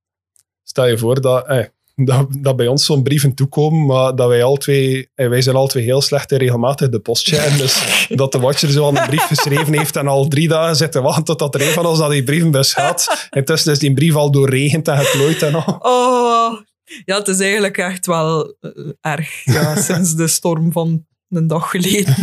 [0.64, 4.42] Stel je voor dat, eh, dat, dat bij ons zo'n brieven toekomen, maar dat wij
[4.42, 7.58] al twee, eh, wij zijn al twee heel slecht en regelmatig de post checken.
[7.58, 11.00] Dus dat de watcher zo een brief geschreven heeft en al drie dagen zit te
[11.00, 13.28] wachten totdat er een van ons naar die brievenbus gaat.
[13.30, 15.78] Intussen is die brief al doorregend en geplooid en al.
[15.78, 16.60] Oh,
[17.04, 18.70] ja, het is eigenlijk echt wel eh,
[19.00, 19.44] erg.
[19.44, 22.14] Ja, sinds de storm van een dag geleden.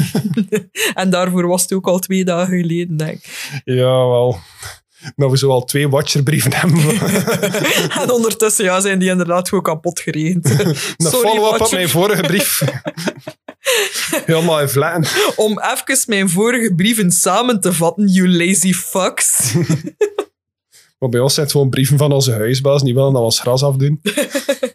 [0.93, 3.61] en daarvoor was het ook al twee dagen geleden, denk ik.
[3.63, 4.37] Ja, wel.
[5.15, 6.79] Dat we zo al twee watcherbrieven hebben.
[8.01, 10.49] En ondertussen ja, zijn die inderdaad gewoon kapot geregend.
[10.59, 12.61] Een follow-up op mijn vorige brief.
[14.25, 15.05] Helemaal in vlekken.
[15.35, 19.53] Om even mijn vorige brieven samen te vatten, you lazy fucks.
[21.03, 22.83] Maar bij ons zijn het gewoon brieven van onze huisbaas.
[22.83, 24.01] Die willen dat we ons gras afdoen.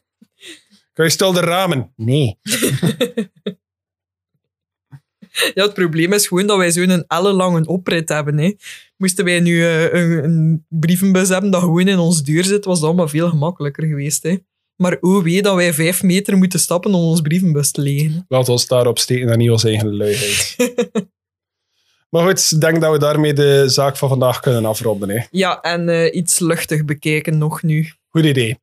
[0.94, 1.92] Kan je stil de ramen?
[1.96, 2.36] Nee.
[5.54, 8.38] Ja, het probleem is gewoon dat wij zo'n ellenlange oprit hebben.
[8.38, 8.52] Hè.
[8.96, 12.78] Moesten wij nu eh, een, een brievenbus hebben dat gewoon in ons deur zit, was
[12.78, 14.22] dat allemaal veel gemakkelijker geweest.
[14.22, 14.36] Hè.
[14.76, 18.24] Maar oh wee dat wij vijf meter moeten stappen om ons brievenbus te legen.
[18.28, 20.56] Laten we ons daarop steken en niet onze eigen luiheid.
[22.08, 25.10] maar goed, ik denk dat we daarmee de zaak van vandaag kunnen afronden.
[25.10, 25.24] Hè.
[25.30, 27.92] Ja, en eh, iets luchtig bekijken nog nu.
[28.08, 28.58] Goed idee.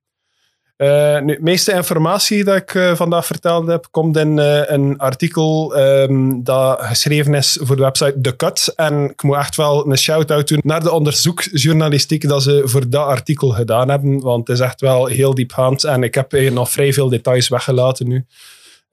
[0.76, 5.76] Eh, nu, de meeste informatie dat ik eh, vandaag verteld heb, komt in een artikel
[5.76, 8.74] ehm, dat geschreven is voor de website The Cut.
[8.76, 13.08] En ik moet echt wel een shout-out doen naar de onderzoekjournalistiek dat ze voor dat
[13.08, 14.20] artikel gedaan hebben.
[14.20, 18.08] Want het is echt wel heel diepgaand en ik heb nog vrij veel details weggelaten
[18.08, 18.26] nu.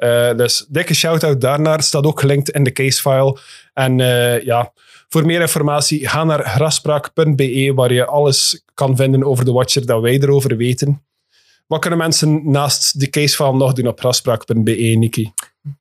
[0.03, 1.83] Eh, dus dikke shout-out daarnaar.
[1.83, 3.39] Staat ook gelinkt in de casefile.
[3.75, 4.73] En eh, ja,
[5.09, 10.01] voor meer informatie ga naar graspraak.be waar je alles kan vinden over de Watcher dat
[10.01, 11.03] wij erover weten.
[11.67, 15.33] Wat kunnen mensen naast de casefile nog doen op graspraak.be, Niki?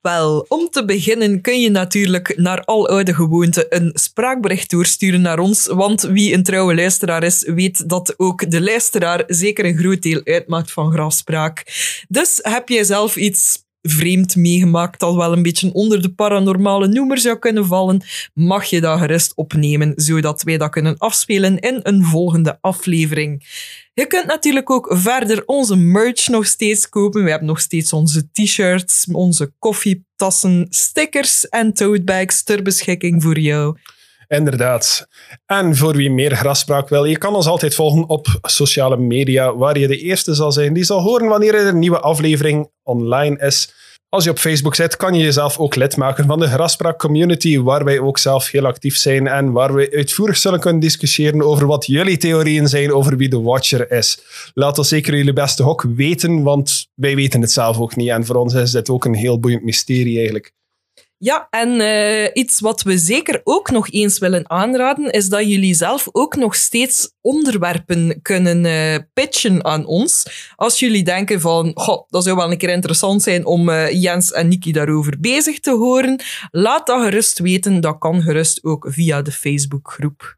[0.01, 5.39] Wel, om te beginnen kun je natuurlijk naar al oude gewoonte een spraakbericht doorsturen naar
[5.39, 5.67] ons.
[5.67, 10.21] Want wie een trouwe luisteraar is, weet dat ook de luisteraar zeker een groot deel
[10.23, 11.63] uitmaakt van grafspraak.
[12.07, 17.17] Dus heb jij zelf iets vreemd meegemaakt dat wel een beetje onder de paranormale noemer
[17.17, 18.01] zou kunnen vallen,
[18.33, 23.43] mag je dat gerust opnemen, zodat wij dat kunnen afspelen in een volgende aflevering.
[23.93, 27.23] Je kunt natuurlijk ook verder onze merch nog steeds kopen.
[27.23, 33.77] We hebben nog steeds onze t-shirts, onze koffietassen, stickers en totebags ter beschikking voor jou.
[34.31, 35.07] Inderdaad.
[35.45, 39.77] En voor wie meer graspraak wil, je kan ons altijd volgen op sociale media, waar
[39.77, 43.73] je de eerste zal zijn die zal horen wanneer er een nieuwe aflevering online is.
[44.09, 47.59] Als je op Facebook zit, kan je jezelf ook lid maken van de Graspraak Community,
[47.59, 51.67] waar wij ook zelf heel actief zijn en waar we uitvoerig zullen kunnen discussiëren over
[51.67, 54.19] wat jullie theorieën zijn over wie de Watcher is.
[54.53, 58.09] Laat ons zeker jullie beste hok weten, want wij weten het zelf ook niet.
[58.09, 60.53] En voor ons is dit ook een heel boeiend mysterie eigenlijk.
[61.23, 65.73] Ja, en eh, iets wat we zeker ook nog eens willen aanraden, is dat jullie
[65.73, 70.25] zelf ook nog steeds onderwerpen kunnen eh, pitchen aan ons.
[70.55, 74.31] Als jullie denken van, goh, dat zou wel een keer interessant zijn om eh, Jens
[74.31, 77.81] en Niki daarover bezig te horen, laat dat gerust weten.
[77.81, 80.37] Dat kan gerust ook via de Facebookgroep.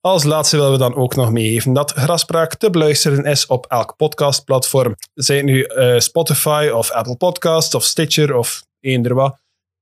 [0.00, 3.96] Als laatste willen we dan ook nog meegeven dat Graspraak te beluisteren is op elk
[3.96, 4.94] podcastplatform.
[5.14, 5.66] Zij het nu
[5.98, 9.38] Spotify of Apple Podcasts of Stitcher of eender wat.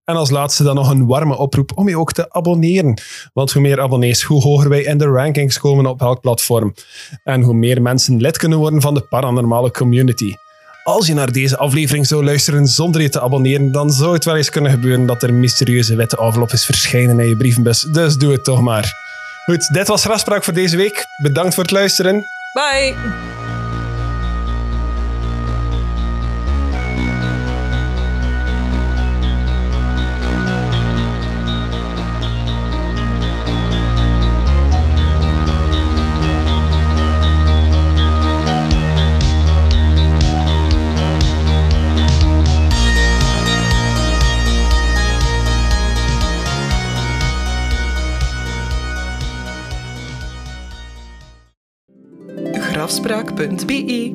[0.09, 3.00] En als laatste dan nog een warme oproep om je ook te abonneren.
[3.32, 6.74] Want hoe meer abonnees, hoe hoger wij in de rankings komen op elk platform.
[7.24, 10.34] En hoe meer mensen lid kunnen worden van de paranormale community.
[10.84, 14.36] Als je naar deze aflevering zou luisteren zonder je te abonneren, dan zou het wel
[14.36, 17.80] eens kunnen gebeuren dat er mysterieuze witte envelopjes verschijnen in je brievenbus.
[17.80, 18.92] Dus doe het toch maar.
[19.44, 21.06] Goed, dit was Grafspraak voor deze week.
[21.22, 22.24] Bedankt voor het luisteren.
[22.52, 23.47] Bye!
[52.89, 54.14] afspraak.be.